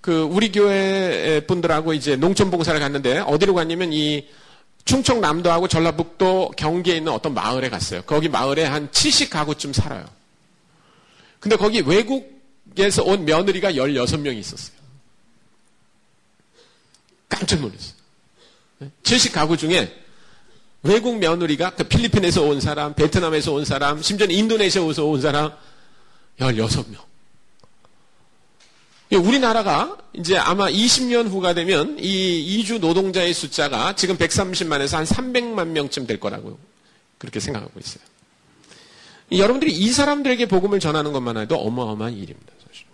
[0.00, 4.26] 그 우리 교회 분들하고 이제 농촌 봉사를 갔는데 어디로 갔냐면 이
[4.86, 8.02] 충청남도하고 전라북도 경기에 있는 어떤 마을에 갔어요.
[8.06, 10.06] 거기 마을에 한 70가구쯤 살아요.
[11.38, 14.79] 근데 거기 외국에서 온 며느리가 16명이 있었어요.
[17.30, 17.94] 깜짝 놀랐어요.
[19.02, 19.96] 70 가구 중에
[20.82, 25.52] 외국 며느리가 그 필리핀에서 온 사람, 베트남에서 온 사람, 심지어 인도네시아에서 온 사람
[26.38, 27.10] 16명.
[29.12, 36.06] 우리나라가 이제 아마 20년 후가 되면 이 이주 노동자의 숫자가 지금 130만에서 한 300만 명쯤
[36.06, 36.58] 될 거라고
[37.18, 38.02] 그렇게 생각하고 있어요.
[39.32, 42.52] 여러분들이 이 사람들에게 복음을 전하는 것만 해도 어마어마한 일입니다.
[42.66, 42.86] 사실.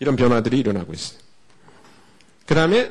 [0.00, 1.18] 이런 변화들이 일어나고 있어요.
[2.48, 2.90] 그 다음에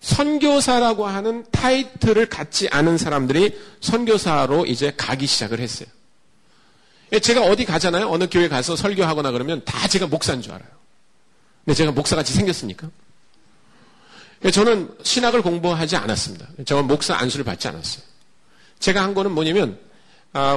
[0.00, 5.88] 선교사라고 하는 타이틀을 갖지 않은 사람들이 선교사로 이제 가기 시작을 했어요.
[7.22, 8.10] 제가 어디 가잖아요.
[8.10, 10.68] 어느 교회 가서 설교하거나 그러면 다 제가 목사인 줄 알아요.
[11.64, 12.90] 근데 제가 목사같이 생겼습니까?
[14.52, 16.48] 저는 신학을 공부하지 않았습니다.
[16.66, 18.02] 저는 목사 안수를 받지 않았어요.
[18.80, 19.87] 제가 한 거는 뭐냐면 아,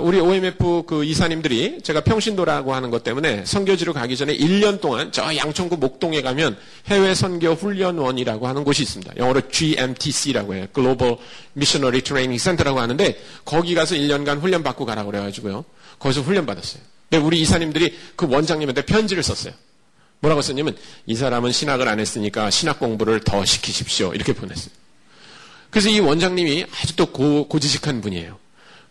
[0.01, 5.35] 우리 OMF 그 이사님들이 제가 평신도라고 하는 것 때문에 선교지로 가기 전에 1년 동안 저
[5.35, 6.57] 양천구 목동에 가면
[6.87, 9.13] 해외 선교 훈련원이라고 하는 곳이 있습니다.
[9.17, 10.67] 영어로 GMTC라고 해요.
[10.73, 11.17] Global
[11.55, 15.63] Missionary Training Center라고 하는데 거기 가서 1년간 훈련 받고 가라고 그래가지고요.
[15.99, 16.83] 거기서 훈련 받았어요.
[17.09, 19.53] 근데 우리 이사님들이 그 원장님한테 편지를 썼어요.
[20.19, 24.13] 뭐라고 썼냐면 이 사람은 신학을 안 했으니까 신학 공부를 더 시키십시오.
[24.13, 24.71] 이렇게 보냈어요.
[25.69, 28.40] 그래서 이 원장님이 아주 또 고, 고지식한 분이에요.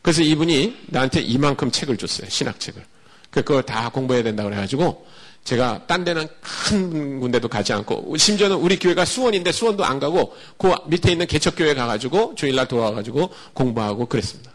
[0.03, 2.29] 그래서 이분이 나한테 이만큼 책을 줬어요.
[2.29, 2.83] 신학책을.
[3.31, 5.07] 그걸 다 공부해야 된다고 그래가지고
[5.45, 10.73] 제가 딴 데는 큰 군데도 가지 않고 심지어는 우리 교회가 수원인데 수원도 안 가고 그
[10.87, 14.51] 밑에 있는 개척교회 가가지고 주일날 돌아와가지고 공부하고 그랬습니다.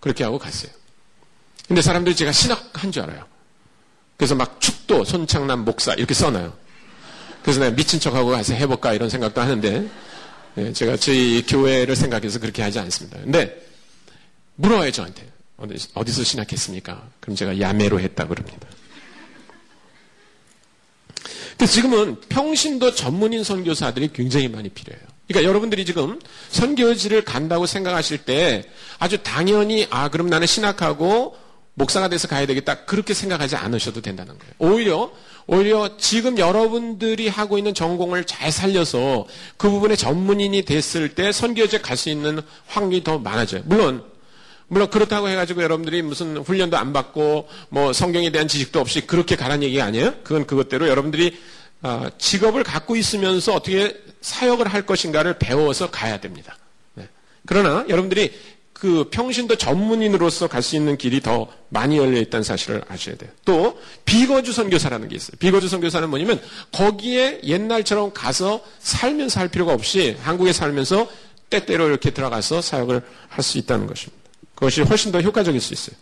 [0.00, 0.70] 그렇게 하고 갔어요.
[1.66, 3.24] 근데 사람들이 제가 신학한 줄 알아요.
[4.16, 6.52] 그래서 막 축도 손창남 목사 이렇게 써놔요.
[7.42, 9.88] 그래서 내가 미친 척하고 가서 해볼까 이런 생각도 하는데
[10.56, 13.18] 예, 제가 저희 교회를 생각해서 그렇게 하지 않습니다.
[13.18, 13.63] 근데
[14.56, 15.32] 물어와요, 저한테.
[15.94, 17.10] 어디서 신학했습니까?
[17.20, 18.68] 그럼 제가 야매로 했다 그럽니다.
[21.56, 25.06] 그래서 지금은 평신도 전문인 선교사들이 굉장히 많이 필요해요.
[25.28, 28.64] 그러니까 여러분들이 지금 선교지를 간다고 생각하실 때
[28.98, 31.36] 아주 당연히 아 그럼 나는 신학하고
[31.74, 34.54] 목사가 돼서 가야 되겠다 그렇게 생각하지 않으셔도 된다는 거예요.
[34.58, 35.12] 오히려
[35.46, 41.96] 오히려 지금 여러분들이 하고 있는 전공을 잘 살려서 그 부분에 전문인이 됐을 때 선교지에 갈
[41.96, 43.62] 수 있는 확률이 더 많아져요.
[43.64, 44.04] 물론
[44.68, 49.62] 물론 그렇다고 해가지고 여러분들이 무슨 훈련도 안 받고 뭐 성경에 대한 지식도 없이 그렇게 가라는
[49.64, 50.14] 얘기가 아니에요.
[50.24, 51.38] 그건 그것대로 여러분들이
[51.82, 56.56] 아, 직업을 갖고 있으면서 어떻게 사역을 할 것인가를 배워서 가야 됩니다.
[56.94, 57.06] 네.
[57.44, 58.32] 그러나 여러분들이
[58.72, 63.30] 그 평신도 전문인으로서 갈 수 있는 길이 더 많이 열려 있다는 사실을 아셔야 돼요.
[63.44, 65.36] 또 비거주 선교사라는 게 있어요.
[65.38, 66.40] 비거주 선교사는 뭐냐면
[66.72, 71.08] 거기에 옛날처럼 가서 살면서 할 필요가 없이 한국에 살면서
[71.50, 74.23] 때때로 이렇게 들어가서 사역을 할 수 있다는 것입니다.
[74.54, 75.96] 그것이 훨씬 더 효과적일 수 있어요.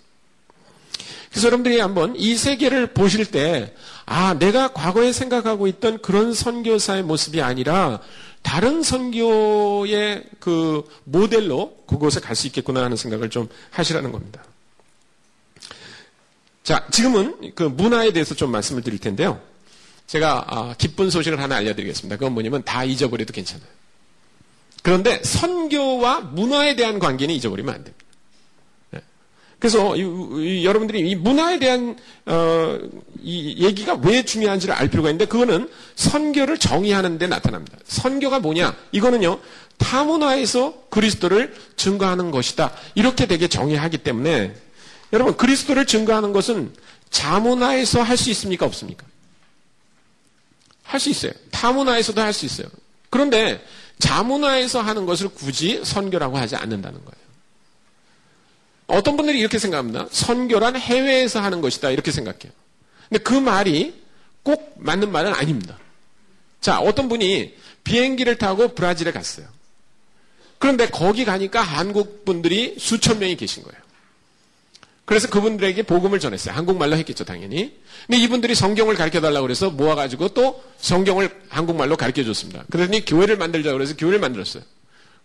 [1.31, 7.41] 그래서 여러분들이 한번 이 세계를 보실 때, 아, 내가 과거에 생각하고 있던 그런 선교사의 모습이
[7.41, 8.01] 아니라
[8.43, 14.45] 다른 선교의 그 모델로 그곳에 갈 수 있겠구나 하는 생각을 좀 하시라는 겁니다.
[16.65, 19.41] 자, 지금은 그 문화에 대해서 좀 말씀을 드릴 텐데요.
[20.07, 22.17] 제가 아, 기쁜 소식을 하나 알려드리겠습니다.
[22.17, 23.67] 그건 뭐냐면 다 잊어버려도 괜찮아요.
[24.83, 28.02] 그런데 선교와 문화에 대한 관계는 잊어버리면 안 됩니다.
[29.63, 31.97] 그래서 이, 이, 여러분들이 이 문화에 대한
[32.27, 32.81] 어,
[33.23, 37.79] 이 얘기가 왜 중요한지를 알 필요가 있는데 그거는 선교를 정의하는 데 나타납니다.
[37.85, 38.75] 선교가 뭐냐?
[38.91, 39.39] 이거는요.
[39.79, 42.73] 타문화에서 그리스도를 증거하는 것이다.
[42.97, 44.53] 이렇게 되게 정의하기 때문에
[45.13, 46.73] 여러분 그리스도를 증거하는 것은
[47.11, 48.67] 자문화에서 할 수 있습니까?
[48.67, 49.07] 없습니까?
[50.83, 51.31] 할 수 있어요.
[51.53, 52.67] 타문화에서도 할 수 있어요.
[53.11, 53.65] 그런데
[54.01, 57.23] 자문화에서 하는 것을 굳이 선교라고 하지 않는다는 거예요.
[58.93, 60.07] 어떤 분들이 이렇게 생각합니다.
[60.11, 61.91] 선교란 해외에서 하는 것이다.
[61.91, 62.53] 이렇게 생각해요.
[63.09, 63.95] 근데 그 말이
[64.43, 65.79] 꼭 맞는 말은 아닙니다.
[66.61, 69.47] 자, 어떤 분이 비행기를 타고 브라질에 갔어요.
[70.59, 73.81] 그런데 거기 가니까 한국 분들이 수천 명이 계신 거예요.
[75.07, 76.55] 그래서 그분들에게 복음을 전했어요.
[76.55, 77.75] 한국말로 했겠죠, 당연히.
[78.07, 82.65] 근데 이분들이 성경을 가르쳐 달라고 그래서 모아가지고 또 성경을 한국말로 가르쳐 줬습니다.
[82.71, 84.63] 그러더니 교회를 만들자고 그래서 교회를 만들었어요.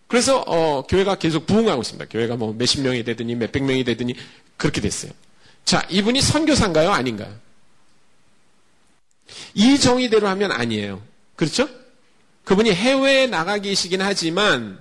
[0.08, 2.06] 그래서 어, 교회가 계속 부흥하고 있습니다.
[2.10, 4.14] 교회가 뭐 몇십 명이 되더니 몇백 명이 되더니
[4.56, 5.12] 그렇게 됐어요.
[5.64, 6.90] 자, 이분이 선교사인가요?
[6.90, 7.32] 아닌가요?
[9.54, 11.02] 이 정의대로 하면 아니에요.
[11.36, 11.68] 그렇죠?
[12.44, 14.78] 그분이 해외에 나가 계시긴 하지만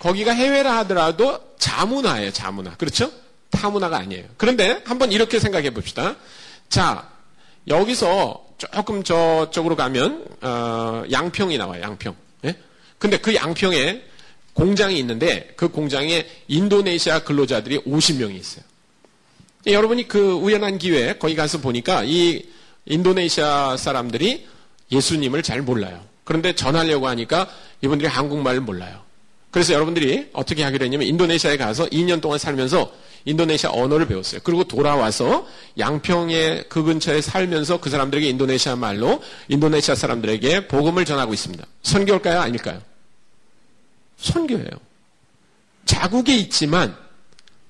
[0.00, 2.76] 거기가 해외라 하더라도 자문화예요, 자문화.
[2.76, 3.10] 그렇죠?
[3.50, 4.24] 타문화가 아니에요.
[4.36, 6.16] 그런데 한번 이렇게 생각해 봅시다.
[6.68, 7.08] 자,
[7.68, 12.16] 여기서 조금 저쪽으로 가면 어, 양평이 나와요, 양평.
[12.46, 12.56] 예?
[12.98, 14.02] 근데 그 양평에
[14.56, 18.64] 공장이 있는데 그 공장에 인도네시아 근로자들이 50명이 있어요.
[19.66, 22.42] 여러분이 그 우연한 기회에 거기 가서 보니까 이
[22.86, 24.46] 인도네시아 사람들이
[24.90, 26.02] 예수님을 잘 몰라요.
[26.24, 27.50] 그런데 전하려고 하니까
[27.82, 29.02] 이분들이 한국말을 몰라요.
[29.50, 32.90] 그래서 여러분들이 어떻게 하기로 했냐면 인도네시아에 가서 2년 동안 살면서
[33.26, 34.40] 인도네시아 언어를 배웠어요.
[34.42, 35.46] 그리고 돌아와서
[35.78, 41.66] 양평에 그 근처에 살면서 그 사람들에게 인도네시아 말로 인도네시아 사람들에게 복음을 전하고 있습니다.
[41.82, 42.40] 선교일까요?
[42.40, 42.80] 아닐까요?
[44.16, 44.70] 선교예요.
[45.84, 46.96] 자국에 있지만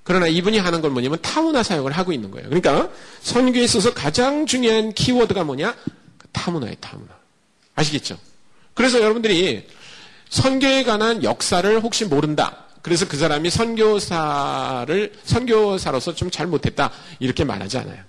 [0.04, 2.48] 그러나 이분이 하는 건 뭐냐면 타문화 사역을 하고 있는 거예요.
[2.48, 2.90] 그러니까
[3.22, 5.74] 선교에 있어서 가장 중요한 키워드가 뭐냐?
[6.32, 7.12] 타문화예요, 타문화.
[7.74, 8.16] 아시겠죠?
[8.74, 9.66] 그래서 여러분들이
[10.28, 12.64] 선교에 관한 역사를 혹시 모른다.
[12.82, 18.00] 그래서 그 사람이 선교사를 선교사로서 좀 잘 못했다 이렇게 말하지 않아요.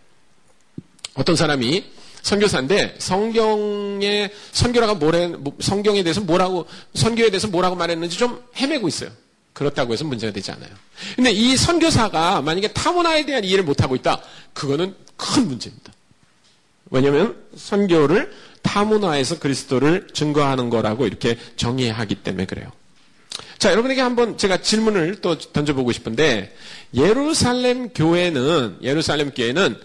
[1.16, 1.84] 어떤 사람이
[2.28, 9.10] 선교사인데 성경에 선교라가 뭐래 성경에 대해서 뭐라고 선교에 대해서 뭐라고 말했는지 좀 헤매고 있어요.
[9.54, 10.70] 그렇다고 해서 문제가 되지 않아요.
[11.16, 14.22] 근데 이 선교사가 만약에 타문화에 대한 이해를 못 하고 있다.
[14.54, 15.94] 그거는 큰 문제입니다.
[16.90, 22.70] 왜냐하면 선교를 타문화에서 그리스도를 증거하는 거라고 이렇게 정의하기 때문에 그래요.
[23.58, 26.56] 자, 여러분에게 한번 제가 질문을 또 던져보고 싶은데,
[26.94, 29.80] 예루살렘 교회는, 예루살렘 교회는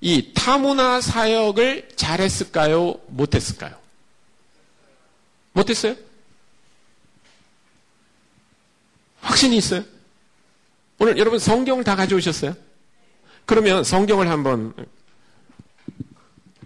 [0.00, 3.00] 이 타문화 사역을 잘했을까요?
[3.08, 3.76] 못했을까요?
[5.52, 5.96] 못했어요?
[9.20, 9.84] 확신이 있어요?
[10.98, 12.56] 오늘 여러분 성경을 다 가져오셨어요?
[13.44, 14.74] 그러면 성경을 한번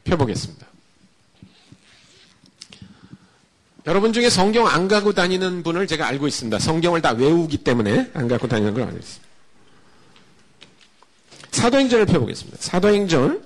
[0.05, 0.67] 펴보겠습니다.
[3.87, 6.59] 여러분 중에 성경 안 가고 다니는 분을 제가 알고 있습니다.
[6.59, 9.32] 성경을 다 외우기 때문에 안 갖고 다니는 걸 알고 있습니다.
[11.63, 12.59] 사도행전을 펴보겠습니다.
[12.61, 13.45] 사도행전,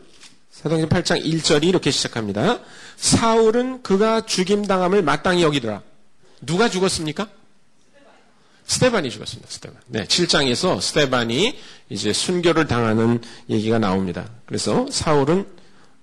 [0.50, 2.60] 사도행전 8장 1절이 이렇게 시작합니다.
[2.96, 5.82] 사울은 그가 죽임당함을 마땅히 여기더라.
[6.40, 7.28] 누가 죽었습니까?
[8.64, 9.50] 스테반이 죽었습니다.
[9.50, 9.80] 스테반.
[9.88, 11.58] 네, 7장에서 스테반이
[11.90, 14.30] 이제 순교를 당하는 얘기가 나옵니다.
[14.46, 15.46] 그래서 사울은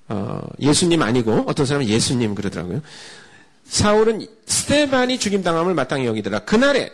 [0.07, 2.83] 어, 예수님 아니고 어떤 사람은 예수님 그러더라고요.
[3.65, 6.41] 사울은 스테반이 죽임당함을 마땅히 여기더라.
[6.41, 6.91] 그날에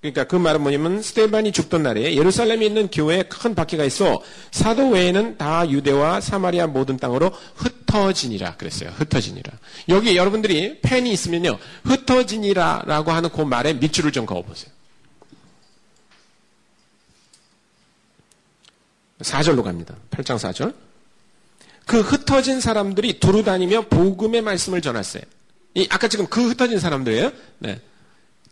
[0.00, 5.36] 그러니까 그 말은 뭐냐면 스테반이 죽던 날에 예루살렘에 있는 교회에 큰 바퀴가 있어 사도 외에는
[5.36, 8.90] 다 유대와 사마리아 모든 땅으로 흩어지니라 그랬어요.
[8.90, 9.52] 흩어지니라.
[9.90, 11.58] 여기 여러분들이 펜이 있으면요.
[11.84, 14.72] 흩어지니라라고 하는 그 말에 밑줄을 좀 그어 보세요.
[19.20, 19.94] 4절로 갑니다.
[20.12, 20.74] 8장 4절.
[21.84, 25.22] 그 흩어진 사람들이 두루 다니며 복음의 말씀을 전했어요.
[25.74, 27.32] 이 아까 지금 그 흩어진 사람들이에요.
[27.58, 27.80] 네.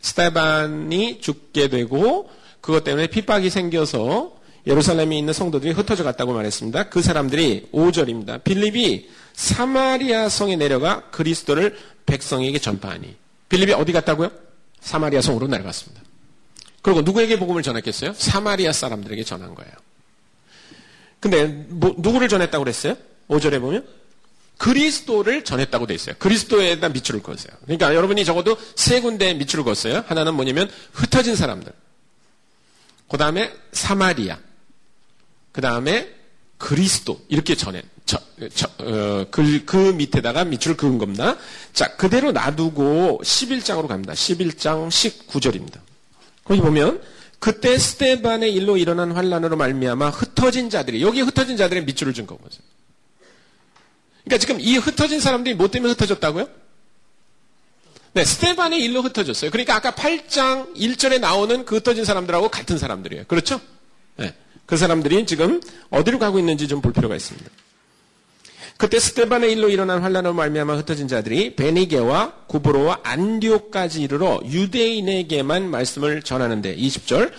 [0.01, 2.31] 스테반이 죽게 되고
[2.61, 6.91] 그것 때문에 핍박이 생겨서 예루살렘에 있는 성도들이 흩어져 갔다고 말했습니다.
[6.91, 8.45] 그 사람들이 5절입니다.
[8.45, 13.17] 빌립이 사마리아 성에 내려가 그리스도를 백성에게 전파하니.
[13.49, 14.31] 빌립이 어디 갔다고요?
[14.81, 16.03] 사마리아 성으로 내려갔습니다.
[16.83, 18.13] 그리고 누구에게 복음을 전했겠어요?
[18.15, 19.73] 사마리아 사람들에게 전한 거예요.
[21.21, 22.97] 근데 뭐, 누구를 전했다고 그랬어요?
[23.29, 23.87] 5절에 보면
[24.59, 26.14] 그리스도를 전했다고 돼 있어요.
[26.18, 27.53] 그리스도에다 밑줄을 그었어요.
[27.62, 30.05] 그러니까 여러분이 적어도 세 군데에 밑줄을 그었어요.
[30.07, 31.73] 하나는 뭐냐면 흩어진 사람들.
[33.09, 34.38] 그 다음에 사마리아.
[35.53, 36.12] 그 다음에
[36.59, 37.21] 그리스도.
[37.29, 37.83] 이렇게 전해.
[38.05, 38.18] 저,
[38.55, 41.37] 저, 어, 그, 그 밑에다가 밑줄을 그은 겁니다.
[41.73, 44.12] 자, 그대로 놔두고 11장으로 갑니다.
[44.12, 45.78] 11장 19절입니다.
[46.43, 47.01] 거기 보면
[47.39, 52.61] 그때 스테반의 일로 일어난 환란으로 말미암아 흩어진 자들이 여기 흩어진 자들의 밑줄을 준 거거든요.
[54.29, 56.49] 그러니까 지금 이 흩어진 사람들이 뭐 때문에 흩어졌다고요?
[58.12, 59.51] 네, 스테반의 일로 흩어졌어요.
[59.51, 63.24] 그러니까 아까 8장 1절에 나오는 그 흩어진 사람들하고 같은 사람들이에요.
[63.26, 63.61] 그렇죠?
[64.16, 64.35] 네.
[64.66, 65.61] 그 사람들이 지금
[65.91, 67.51] 어디로 가고 있는지 좀 볼 필요가 있습니다.
[68.76, 76.76] 그때 스테반의 일로 일어난 환란으로 말미암아 흩어진 자들이 베니게와 구브로와 안디오까지 이르러 유대인에게만 말씀을 전하는데
[76.76, 77.33] 20절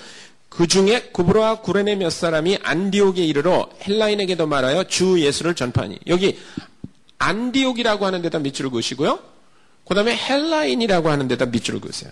[0.50, 6.38] 그 중에 구브로와 구레네 몇 사람이 안디옥에 이르러 헬라인에게도 말하여 주 예수를 전파하니 여기
[7.20, 9.20] 안디옥이라고 하는 데다 밑줄을 그으시고요.
[9.88, 12.12] 그 다음에 헬라인이라고 하는 데다 밑줄을 그으세요.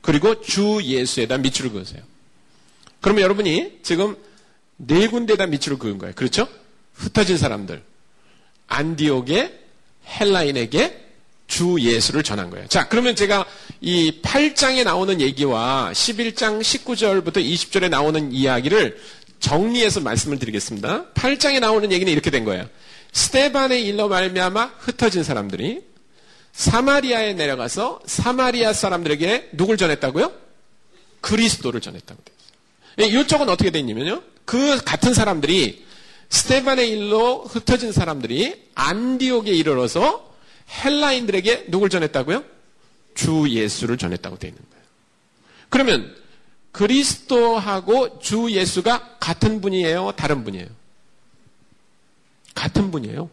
[0.00, 2.02] 그리고 주 예수에다 밑줄을 그으세요.
[3.00, 4.16] 그러면 여러분이 지금
[4.76, 6.14] 네 군데다 밑줄을 그은 거예요.
[6.14, 6.48] 그렇죠?
[6.94, 7.82] 흩어진 사람들.
[8.66, 9.60] 안디옥에
[10.20, 11.04] 헬라인에게
[11.46, 12.66] 주 예수를 전한 거예요.
[12.68, 13.44] 자, 그러면 제가
[13.80, 18.98] 이 8장에 나오는 얘기와 11장 19절부터 20절에 나오는 이야기를
[19.40, 21.06] 정리해서 말씀을 드리겠습니다.
[21.12, 22.66] 8장에 나오는 얘기는 이렇게 된 거예요.
[23.14, 25.82] 스테반의 일로 말미암아 흩어진 사람들이
[26.52, 30.32] 사마리아에 내려가서 사마리아 사람들에게 누굴 전했다고요?
[31.20, 32.22] 그리스도를 전했다고
[32.96, 33.08] 돼요.
[33.08, 34.22] 이쪽은 어떻게 돼 있냐면요.
[34.44, 35.84] 그 같은 사람들이
[36.28, 40.34] 스테반의 일로 흩어진 사람들이 안디옥에 이르러서
[40.84, 42.44] 헬라인들에게 누굴 전했다고요?
[43.14, 44.84] 주 예수를 전했다고 되어 있는 거예요.
[45.70, 46.16] 그러면
[46.72, 50.12] 그리스도하고 주 예수가 같은 분이에요?
[50.16, 50.66] 다른 분이에요?
[52.54, 53.28] 같은 분이에요.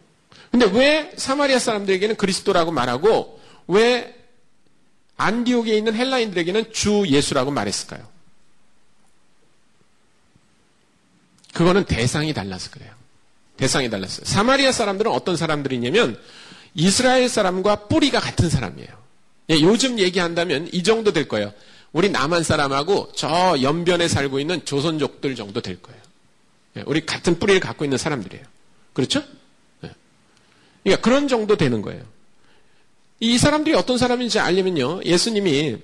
[0.50, 4.18] 근데 왜 사마리아 사람들에게는 그리스도라고 말하고 왜
[5.16, 8.06] 안디옥에 있는 헬라인들에게는 주 예수라고 말했을까요?
[11.54, 12.90] 그거는 대상이 달라서 그래요.
[13.56, 14.24] 대상이 달랐어요.
[14.24, 16.18] 사마리아 사람들은 어떤 사람들이냐면
[16.74, 18.88] 이스라엘 사람과 뿌리가 같은 사람이에요.
[19.50, 21.52] 예, 요즘 얘기한다면 이 정도 될 거예요.
[21.92, 26.00] 우리 남한 사람하고 저 연변에 살고 있는 조선족들 정도 될 거예요.
[26.78, 28.44] 예, 우리 같은 뿌리를 갖고 있는 사람들이에요.
[28.92, 29.22] 그렇죠?
[29.84, 29.90] 예.
[30.82, 32.02] 그러니까 그런 정도 되는 거예요.
[33.20, 35.02] 이 사람들이 어떤 사람인지 알려면요.
[35.04, 35.78] 예수님이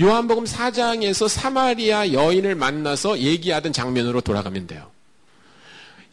[0.00, 4.90] 요한복음 4장에서 사마리아 여인을 만나서 얘기하던 장면으로 돌아가면 돼요.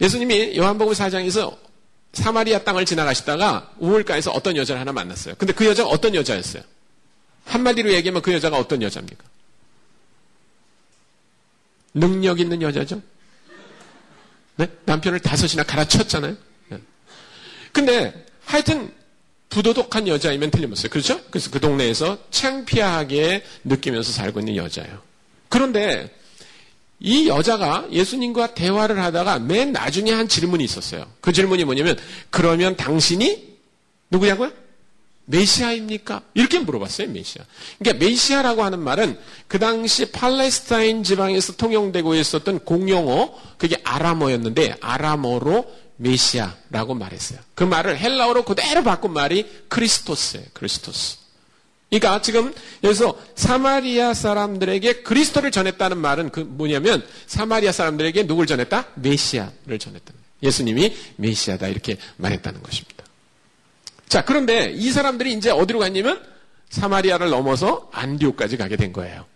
[0.00, 1.56] 예수님이 요한복음 4장에서
[2.12, 5.34] 사마리아 땅을 지나가시다가 우물가에서 어떤 여자를 하나 만났어요.
[5.38, 6.62] 근데 그 여자가 어떤 여자였어요?
[7.44, 9.24] 한마디로 얘기하면 그 여자가 어떤 여자입니까?
[11.94, 13.00] 능력 있는 여자죠?
[14.58, 14.68] 네?
[14.84, 16.36] 남편을 다섯이나 갈아쳤잖아요?
[16.68, 16.78] 네.
[17.72, 18.92] 근데 하여튼
[19.50, 20.90] 부도덕한 여자이면 틀림없어요.
[20.90, 21.20] 그렇죠?
[21.30, 25.00] 그래서 그 동네에서 창피하게 느끼면서 살고 있는 여자예요.
[25.48, 26.14] 그런데
[27.00, 31.06] 이 여자가 예수님과 대화를 하다가 맨 나중에 한 질문이 있었어요.
[31.20, 31.96] 그 질문이 뭐냐면,
[32.30, 33.56] 그러면 당신이
[34.10, 34.50] 누구냐고요?
[35.28, 36.22] 메시아입니까?
[36.34, 37.44] 이렇게 물어봤어요, 메시아.
[37.78, 45.66] 그러니까 메시아라고 하는 말은 그 당시 팔레스타인 지방에서 통용되고 있었던 공용어, 그게 아람어였는데, 아람어로
[45.96, 47.40] 메시아라고 말했어요.
[47.54, 51.18] 그 말을 헬라어로 그대로 바꾼 말이 Χριστός예요, Χριστός.
[51.90, 52.54] 그러니까 지금
[52.84, 58.88] 여기서 사마리아 사람들에게 그리스도를 전했다는 말은 그 뭐냐면 사마리아 사람들에게 누굴 전했다?
[58.94, 60.12] 메시아를 전했다.
[60.42, 62.97] 예수님이 메시아다 이렇게 말했다는 것입니다.
[64.08, 66.22] 자, 그런데 이 사람들이 이제 어디로 갔냐면
[66.70, 69.26] 사마리아를 넘어서 안디옥까지 가게 된 거예요.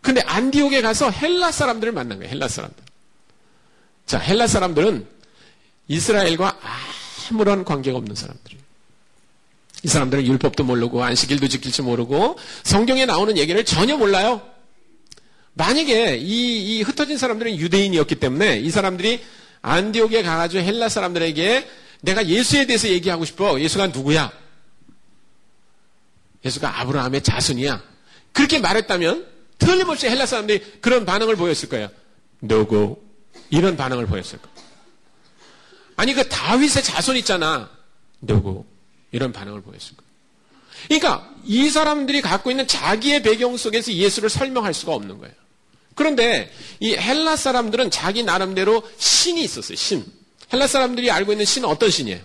[0.00, 2.30] 근데 안디옥에 가서 헬라 사람들을 만난 거예요.
[2.32, 2.82] 헬라 사람들.
[4.06, 5.06] 자, 헬라 사람들은
[5.88, 6.58] 이스라엘과
[7.30, 8.62] 아무런 관계가 없는 사람들이에요.
[9.82, 14.40] 이 사람들은 율법도 모르고 안식일도 지킬지 모르고 성경에 나오는 얘기를 전혀 몰라요.
[15.54, 19.22] 만약에 이, 이 흩어진 사람들은 유대인이었기 때문에 이 사람들이
[19.62, 21.68] 안디옥에 가가지고 헬라 사람들에게
[22.04, 23.58] 내가 예수에 대해서 얘기하고 싶어.
[23.58, 24.30] 예수가 누구야?
[26.44, 27.82] 예수가 아브라함의 자손이야.
[28.32, 29.26] 그렇게 말했다면
[29.58, 31.88] 틀림없이 헬라 사람들이 그런 반응을 보였을 거예요.
[32.42, 32.98] 누구?
[33.48, 34.54] 이런 반응을 보였을 거예요.
[35.96, 37.70] 아니 그 다윗의 자손 있잖아.
[38.20, 38.66] 누구?
[39.10, 40.10] 이런 반응을 보였을 거예요.
[40.88, 45.34] 그러니까 이 사람들이 갖고 있는 자기의 배경 속에서 예수를 설명할 수가 없는 거예요.
[45.94, 49.76] 그런데 이 헬라 사람들은 자기 나름대로 신이 있었어요.
[49.76, 50.04] 신.
[50.52, 52.20] 헬라 사람들이 알고 있는 신은 어떤 신이에요?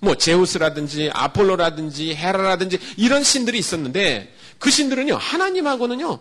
[0.00, 6.18] 뭐 제우스라든지 아폴로라든지 헤라라든지 이런 신들이 있었는데 그 신들은요 하나님하고는요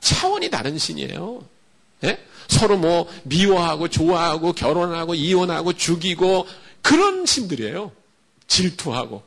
[0.00, 1.44] 차원이 다른 신이에요.
[2.04, 2.18] 예?
[2.48, 6.46] 서로 뭐 미워하고 좋아하고 결혼하고 이혼하고 죽이고
[6.82, 7.92] 그런 신들이에요.
[8.48, 9.22] 질투하고.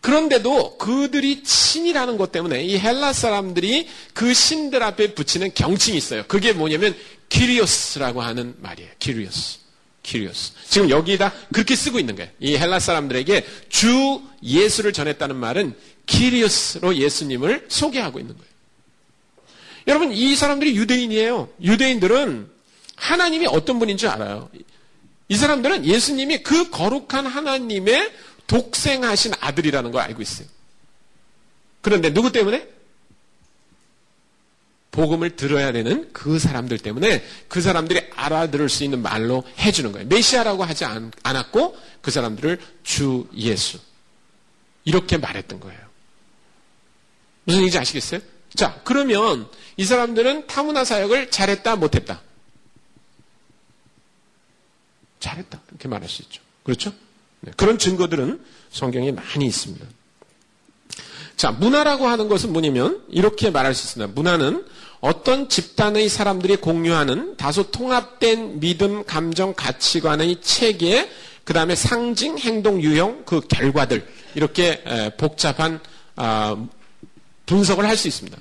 [0.00, 6.24] 그런데도 그들이 신이라는 것 때문에 이 헬라 사람들이 그 신들 앞에 붙이는 경칭이 있어요.
[6.28, 6.96] 그게 뭐냐면
[7.28, 8.90] Κύριος라고 하는 말이에요.
[8.98, 9.58] Κύριος.
[10.08, 10.52] Κύριος.
[10.68, 12.30] 지금 여기다 그렇게 쓰고 있는 거예요.
[12.40, 15.74] 이 헬라 사람들에게 주 예수를 전했다는 말은
[16.06, 18.48] Κύριος로 예수님을 소개하고 있는 거예요.
[19.86, 21.50] 여러분, 이 사람들이 유대인이에요.
[21.62, 22.48] 유대인들은
[22.96, 24.50] 하나님이 어떤 분인 줄 알아요.
[25.28, 28.10] 이 사람들은 예수님이 그 거룩한 하나님의
[28.46, 30.48] 독생하신 아들이라는 걸 알고 있어요.
[31.82, 32.66] 그런데 누구 때문에?
[34.98, 40.08] 복음을 들어야 되는 그 사람들 때문에 그 사람들이 알아들을 수 있는 말로 해주는 거예요.
[40.08, 43.78] 메시아라고 하지 않, 않았고 그 사람들을 주 예수.
[44.84, 45.78] 이렇게 말했던 거예요.
[47.44, 48.20] 무슨 얘기인지 아시겠어요?
[48.56, 52.20] 자, 그러면 이 사람들은 타문화 사역을 잘했다, 못했다?
[55.20, 55.60] 잘했다.
[55.68, 56.42] 이렇게 말할 수 있죠.
[56.64, 56.92] 그렇죠?
[57.42, 59.86] 네, 그런 증거들은 성경에 많이 있습니다.
[61.36, 64.12] 자, 문화라고 하는 것은 뭐냐면 이렇게 말할 수 있습니다.
[64.12, 64.66] 문화는
[65.00, 71.08] 어떤 집단의 사람들이 공유하는 다소 통합된 믿음, 감정, 가치관의 체계,
[71.44, 74.82] 그 다음에 상징, 행동, 유형, 그 결과들 이렇게
[75.16, 75.80] 복잡한
[76.16, 76.56] 아,
[77.46, 78.36] 분석을 할 수 있습니다.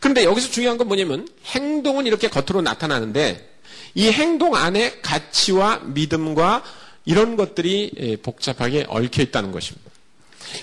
[0.00, 3.48] 그런데 여기서 중요한 건 뭐냐면 행동은 이렇게 겉으로 나타나는데
[3.94, 6.62] 이 행동 안에 가치와 믿음과
[7.04, 9.90] 이런 것들이 예, 복잡하게 얽혀 있다는 것입니다.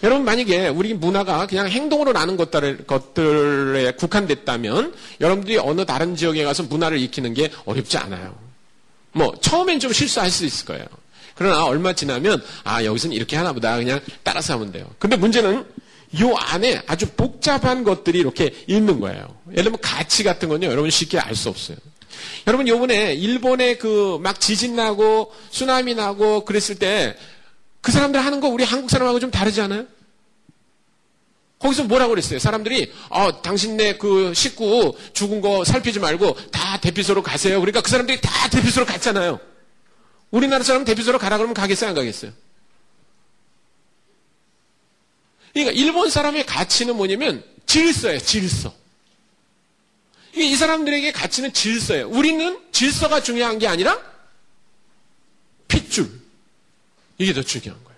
[0.04, 6.64] 여러분 만약에 우리 문화가 그냥 행동으로 나는 것들, 것들에 국한됐다면 여러분들이 어느 다른 지역에 가서
[6.64, 8.36] 문화를 익히는 게 어렵지 않아요.
[9.12, 10.86] 뭐 처음엔 좀 실수할 수 있을 거예요.
[11.36, 14.90] 그러나 얼마 지나면 아 여기서는 이렇게 하나 보다 그냥 따라서 하면 돼요.
[15.00, 15.66] 근데 문제는
[16.22, 19.28] 요 안에 아주 복잡한 것들이 이렇게 있는 거예요.
[19.52, 21.78] 예를 들면 가치 같은 건요, 여러분 쉽게 알 수 없어요.
[22.48, 27.16] 여러분 요번에 일본에 그 막 지진 나고 쓰나미 나고 그랬을 때
[27.86, 29.86] 그 사람들 하는 거 우리 한국 사람하고 좀 다르지 않아요?
[31.60, 32.40] 거기서 뭐라고 그랬어요?
[32.40, 37.60] 사람들이 어, 당신네 그 식구 죽은 거 살피지 말고 다 대피소로 가세요.
[37.60, 39.40] 그러니까 그 사람들이 다 대피소로 갔잖아요.
[40.32, 41.90] 우리나라 사람 대피소로 가라 그러면 가겠어요?
[41.92, 42.32] 안 가겠어요?
[45.54, 48.18] 그러니까 일본 사람의 가치는 뭐냐면 질서예요.
[48.18, 48.74] 질서.
[50.34, 52.10] 이 사람들에게 가치는 질서예요.
[52.10, 54.02] 우리는 질서가 중요한 게 아니라
[55.68, 56.25] 핏줄.
[57.18, 57.96] 이게 더 중요한 거예요.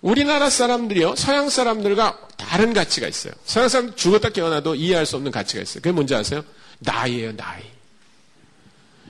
[0.00, 3.32] 우리나라 사람들이요, 서양 사람들과 다른 가치가 있어요.
[3.44, 5.82] 서양 사람 죽었다 깨어나도 이해할 수 없는 가치가 있어요.
[5.82, 6.42] 그게 뭔지 아세요?
[6.80, 7.62] 나이예요, 나이.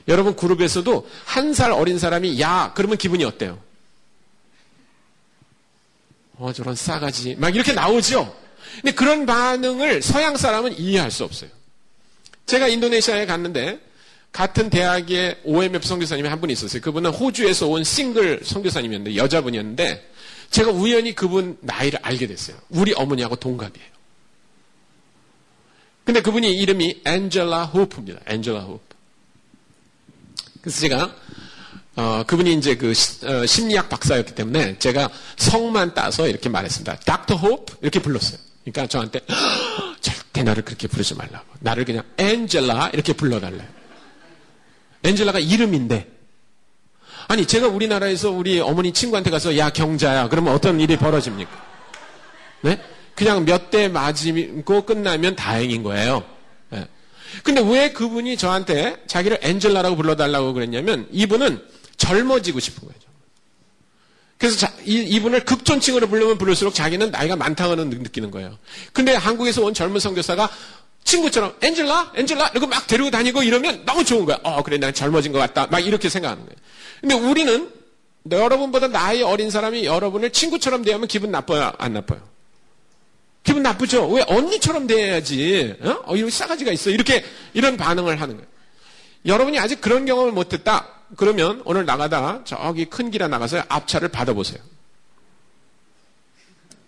[0.09, 3.59] 여러분 그룹에서도 한 살 어린 사람이 야 그러면 기분이 어때요?
[6.37, 8.37] 어 저런 싸가지 막 이렇게 나오죠.
[8.77, 11.49] 근데 그런 반응을 서양 사람은 이해할 수 없어요.
[12.47, 13.81] 제가 인도네시아에 갔는데
[14.35, 16.82] 같은 대학의 OMF 선교사님이 한 분이 있었어요.
[16.82, 20.11] 그분은 호주에서 온 싱글 선교사님이었는데 여자분이었는데
[20.51, 22.57] 제가 우연히 그분 나이를 알게 됐어요.
[22.68, 23.87] 우리 어머니하고 동갑이에요.
[26.05, 28.22] 근데 그분이 이름이 앤젤라 호프입니다.
[28.26, 28.82] 앤젤라 호프.
[30.62, 31.14] 그래서 제가
[31.95, 36.97] 어, 그분이 이제 그 시, 어, 심리학 박사였기 때문에 제가 성만 따서 이렇게 말했습니다.
[37.07, 38.39] 닥터 호프 이렇게 불렀어요.
[38.64, 39.20] 그러니까 저한테
[40.01, 41.47] 절대 나를 그렇게 부르지 말라고.
[41.61, 43.84] 나를 그냥 앤젤라 이렇게 불러달래요.
[45.05, 46.11] 앤젤라가 이름인데
[47.28, 51.50] 아니 제가 우리나라에서 우리 어머니 친구한테 가서 야 경자야 그러면 어떤 일이 벌어집니까?
[52.62, 52.80] 네?
[53.14, 56.24] 그냥 몇 대 맞고 끝나면 다행인 거예요.
[56.70, 56.86] 네.
[57.42, 61.62] 근데 왜 그분이 저한테 자기를 앤젤라라고 불러달라고 그랬냐면 이분은
[61.96, 63.05] 젊어지고 싶은 거예요.
[64.36, 68.59] 그래서 자, 이, 분을 극존칭으로 부르면 부를수록 자기는 나이가 많다고는 느끼는 거예요.
[68.92, 70.50] 근데 한국에서 온 젊은 선교사가
[71.05, 74.38] 친구처럼 앤젤라, 앤젤라 이러고 막 데리고 다니고 이러면 너무 좋은 거야.
[74.42, 75.66] 어 그래 난 젊어진 것 같다.
[75.70, 76.57] 막 이렇게 생각하는 거예요.
[77.00, 77.70] 근데 우리는
[78.30, 82.20] 여러분보다 나이 어린 사람이 여러분을 친구처럼 대하면 기분 나빠요, 안 나빠요?
[83.42, 84.09] 기분 나쁘죠?
[84.09, 85.76] 왜 언니처럼 대해야지?
[85.82, 85.96] 어?
[86.07, 86.88] 어 이런 싸가지가 있어.
[86.88, 88.48] 이렇게 이런 반응을 하는 거예요.
[89.26, 90.88] 여러분이 아직 그런 경험을 못했다.
[91.16, 94.59] 그러면 오늘 나가다 저기 큰 길에 나가서 앞차를 받아보세요.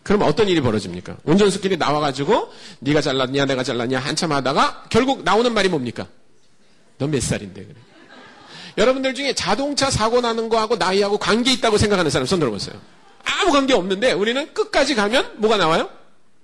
[0.07, 1.16] 그럼 어떤 일이 벌어집니까?
[1.24, 6.07] 운전수끼리 나와가지고 네가 잘났냐 내가 잘났냐 한참 하다가 결국 나오는 말이 뭡니까?
[6.98, 7.74] 너몇 살인데 그래.
[8.78, 12.80] 여러분들 중에 자동차 사고 나는 거하고 나이하고 관계 있다고 생각하는 사람 손 들어보세요.
[13.24, 15.90] 아무 관계 없는데 우리는 끝까지 가면 뭐가 나와요?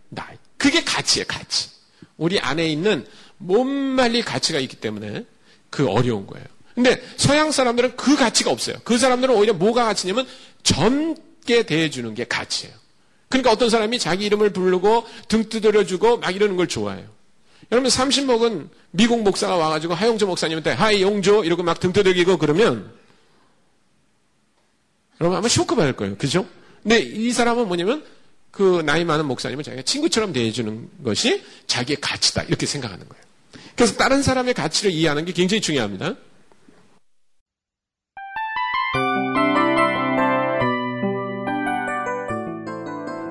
[0.09, 0.37] 나이.
[0.57, 1.69] 그게 가치예요, 가치.
[2.17, 3.07] 우리 안에 있는
[3.39, 5.25] 못말리 가치가 있기 때문에
[5.71, 6.47] 그 어려운 거예요.
[6.75, 8.75] 근데 서양 사람들은 그 가치가 없어요.
[8.83, 10.27] 그 사람들은 오히려 뭐가 가치냐면
[10.65, 12.82] 젊게 대해주는 게 가치예요.
[13.33, 17.07] 그러니까 어떤 사람이 자기 이름을 부르고 등 두드려주고 막 이러는 걸 좋아해요.
[17.71, 22.93] 여러분 30 먹은 미국 목사가 와가지고 하용조 목사님한테 하이 용조 이러고 막 등 두들기고 그러면
[25.21, 26.17] 여러분 아마 쇼크 받을 거예요.
[26.19, 26.47] 그죠?
[26.83, 28.05] 근데 이 사람은 뭐냐면
[28.51, 33.25] 그 나이 많은 목사님은 자기가 친구처럼 대해주는 것이 자기의 가치다 이렇게 생각하는 거예요.
[33.75, 36.17] 그래서 다른 사람의 가치를 이해하는 게 굉장히 중요합니다.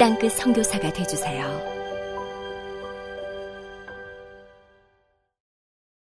[0.00, 1.79] 땅끝 성교사가 되주세요